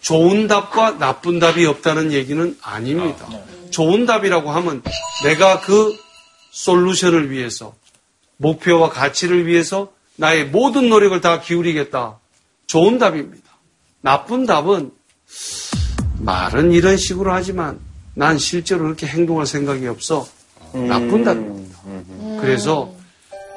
[0.00, 3.26] 좋은 답과 나쁜 답이 없다는 얘기는 아닙니다.
[3.70, 4.82] 좋은 답이라고 하면
[5.24, 5.96] 내가 그
[6.50, 7.74] 솔루션을 위해서
[8.36, 12.18] 목표와 가치를 위해서 나의 모든 노력을 다 기울이겠다.
[12.66, 13.50] 좋은 답입니다.
[14.00, 14.90] 나쁜 답은
[16.18, 17.78] 말은 이런 식으로 하지만
[18.14, 20.26] 난 실제로 그렇게 행동할 생각이 없어.
[20.72, 21.78] 나쁜 답입니다.
[22.40, 22.92] 그래서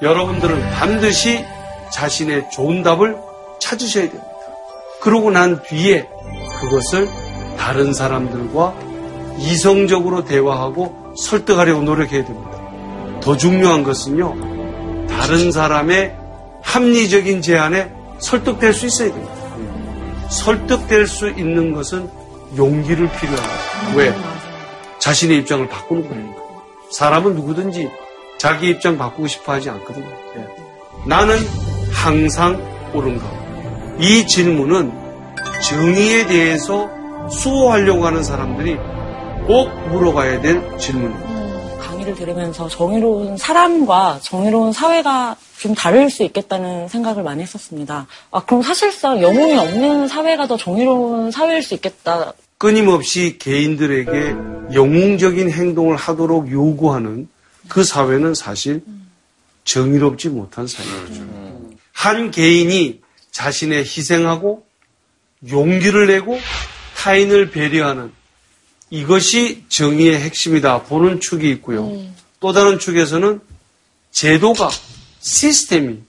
[0.02, 1.46] 여러분들은 반드시
[1.91, 3.16] 자신의 좋은 답을
[3.60, 4.26] 찾으셔야 됩니다.
[5.00, 6.08] 그러고 난 뒤에
[6.60, 7.10] 그것을
[7.58, 8.76] 다른 사람들과
[9.38, 12.52] 이성적으로 대화하고 설득하려고 노력해야 됩니다.
[13.22, 16.16] 더 중요한 것은요, 다른 사람의
[16.62, 19.34] 합리적인 제안에 설득될 수 있어야 됩니다.
[20.30, 22.10] 설득될 수 있는 것은
[22.58, 23.96] 용기를 필요합니다.
[23.96, 24.14] 왜?
[25.00, 26.41] 자신의 입장을 바꾸는 거니까.
[26.91, 27.89] 사람은 누구든지
[28.38, 30.08] 자기 입장 바꾸고 싶어 하지 않거든요.
[31.08, 31.38] 나는
[31.92, 32.60] 항상
[32.94, 33.26] 옳은가?
[34.00, 34.92] 이 질문은
[35.68, 36.90] 정의에 대해서
[37.32, 38.78] 수호하려고 하는 사람들이
[39.48, 41.36] 꼭 물어봐야 될 질문입니다.
[41.80, 48.08] 강의를 들으면서 정의로운 사람과 정의로운 사회가 좀 다를 수 있겠다는 생각을 많이 했었습니다.
[48.32, 52.34] 아, 그럼 사실상 영웅이 없는 사회가 더 정의로운 사회일 수 있겠다.
[52.58, 54.36] 끊임없이 개인들에게
[54.74, 57.28] 영웅적인 행동을 하도록 요구하는
[57.68, 58.84] 그 사회는 사실
[59.63, 61.26] 정의롭지 못한 사회죠.
[61.91, 63.01] 한 개인이
[63.32, 64.66] 자신의 희생하고
[65.49, 66.39] 용기를 내고
[66.95, 68.11] 타인을 배려하는
[68.89, 72.01] 이것이 정의의 핵심이다 보는 축이 있고요.
[72.39, 73.39] 또 다른 축에서는
[74.11, 74.70] 제도가
[75.20, 75.99] 시스템이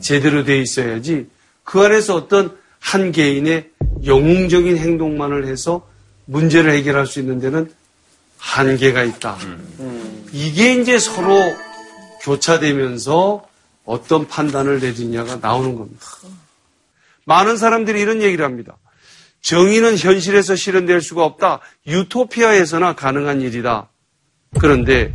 [0.00, 1.26] 제대로 돼 있어야지
[1.62, 3.70] 그 안에서 어떤 한 개인의
[4.04, 5.86] 영웅적인 행동만을 해서
[6.26, 7.72] 문제를 해결할 수 있는 데는
[8.38, 9.38] 한계가 있다.
[10.34, 11.38] 이게 이제 서로
[12.22, 13.46] 교차되면서
[13.84, 16.04] 어떤 판단을 내리냐가 나오는 겁니다.
[17.24, 18.76] 많은 사람들이 이런 얘기를 합니다.
[19.42, 21.60] 정의는 현실에서 실현될 수가 없다.
[21.86, 23.88] 유토피아에서나 가능한 일이다.
[24.58, 25.14] 그런데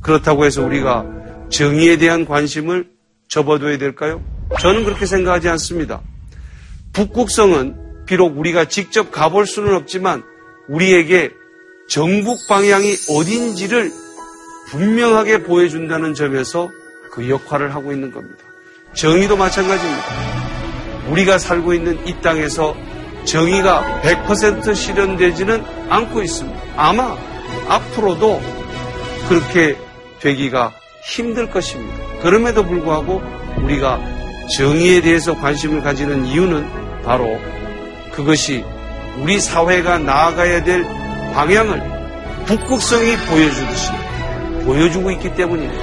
[0.00, 1.04] 그렇다고 해서 우리가
[1.50, 2.88] 정의에 대한 관심을
[3.28, 4.24] 접어둬야 될까요?
[4.60, 6.00] 저는 그렇게 생각하지 않습니다.
[6.94, 10.22] 북극성은 비록 우리가 직접 가볼 수는 없지만
[10.70, 11.30] 우리에게
[11.88, 14.01] 정북 방향이 어딘지를
[14.68, 16.70] 분명하게 보여준다는 점에서
[17.10, 18.42] 그 역할을 하고 있는 겁니다.
[18.94, 20.04] 정의도 마찬가지입니다.
[21.08, 22.74] 우리가 살고 있는 이 땅에서
[23.24, 26.60] 정의가 100% 실현되지는 않고 있습니다.
[26.76, 27.16] 아마
[27.68, 28.40] 앞으로도
[29.28, 29.76] 그렇게
[30.20, 30.72] 되기가
[31.04, 31.96] 힘들 것입니다.
[32.20, 33.22] 그럼에도 불구하고
[33.62, 34.00] 우리가
[34.56, 37.38] 정의에 대해서 관심을 가지는 이유는 바로
[38.12, 38.64] 그것이
[39.18, 40.82] 우리 사회가 나아가야 될
[41.34, 41.82] 방향을
[42.46, 44.01] 북극성이 보여주듯이
[44.64, 45.82] 보여주고 있기 때문입니다.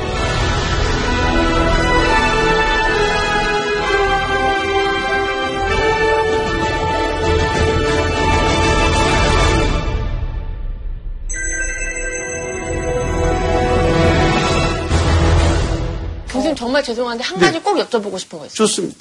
[16.29, 18.55] 교수님 정말 죄송한데 한 가지 꼭 여쭤보고 싶은 거 있어요.
[18.55, 18.97] 좋습니다.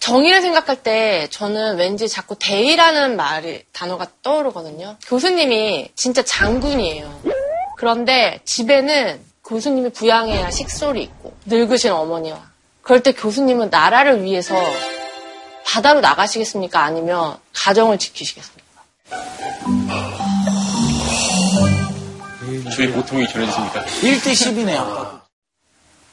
[0.00, 4.96] 정의를 생각할 때 저는 왠지 자꾸 대의라는 말이 단어가 떠오르거든요.
[5.06, 7.37] 교수님이 진짜 장군이에요.
[7.78, 12.50] 그런데 집에는 교수님이 부양해야 식솔이 있고 늙으신 어머니와
[12.82, 14.54] 그럴 때 교수님은 나라를 위해서
[15.64, 16.82] 바다로 나가시겠습니까?
[16.82, 18.68] 아니면 가정을 지키시겠습니까?
[22.74, 23.84] 저희 보통이 전해졌습니까?
[23.84, 25.24] 1대 10이네, 아까.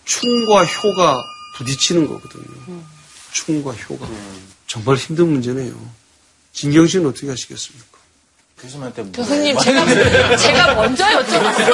[0.03, 1.23] 충과 효가
[1.57, 2.83] 부딪히는 거거든요.
[3.31, 4.07] 충과 효가.
[4.67, 5.73] 정말 힘든 문제네요.
[6.51, 7.94] 진경 씨는 어떻게 하시겠습니까?
[8.61, 9.11] 교수님한테 뭐.
[9.11, 9.85] 교수님 제가
[10.37, 11.73] 제가 먼저 여쭤봤어요.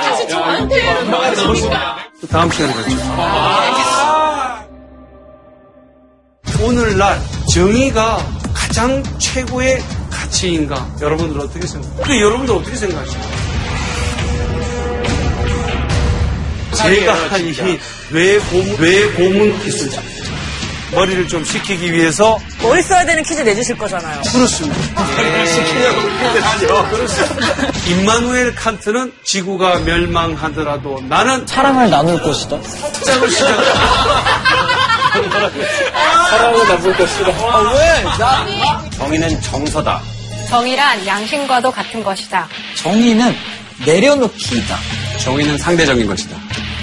[0.00, 0.82] 다시 저한테
[2.30, 2.96] 다음 시간에 뵙죠.
[6.64, 7.20] 오늘날
[7.52, 8.18] 정의가
[8.54, 10.88] 가장 최고의 가치인가?
[11.00, 12.04] 여러분들 어떻게 생각하세요?
[12.04, 13.28] 그 여러분들 어떻게 생각하십니까?
[16.74, 17.78] 제가 이
[18.12, 20.00] 뇌고문, 뇌고문 기술자.
[20.92, 24.22] 머리를 좀 식히기 위해서 머리 써야 되는 퀴즈 내주실 거잖아요.
[24.32, 24.80] 그렇습니다.
[25.46, 27.46] 시키냐고 그렇습니다.
[27.86, 32.56] 임마누엘 칸트는 지구가 멸망하더라도 나는 사랑을 나눌 것이다.
[32.62, 33.48] 시작.
[36.30, 37.30] 사랑을 나눌 것이다.
[37.30, 38.02] 아, 왜?
[38.18, 38.82] 나.
[38.96, 40.00] 정의는 정서다.
[40.48, 42.48] 정의란 양심과도 같은 것이다.
[42.76, 43.36] 정의는
[43.84, 44.78] 내려놓기이다.
[45.20, 46.36] 정의는 상대적인 것이다.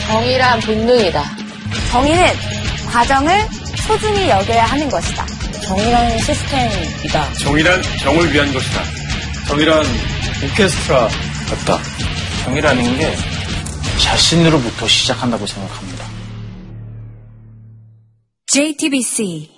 [0.08, 1.24] 정의란 본능이다.
[1.92, 2.28] 정의는
[2.92, 3.48] 과정을
[3.88, 5.26] 소중히 여겨야 하는 것이다.
[5.68, 7.34] 정의라는 시스템이다.
[7.36, 8.82] 정의란 정을 위한 것이다.
[9.48, 9.86] 정의란
[10.44, 11.08] 오케스트라
[11.50, 11.80] 같다.
[12.44, 13.16] 정의라는 게
[14.00, 16.06] 자신으로부터 시작한다고 생각합니다.
[18.48, 19.55] JTBC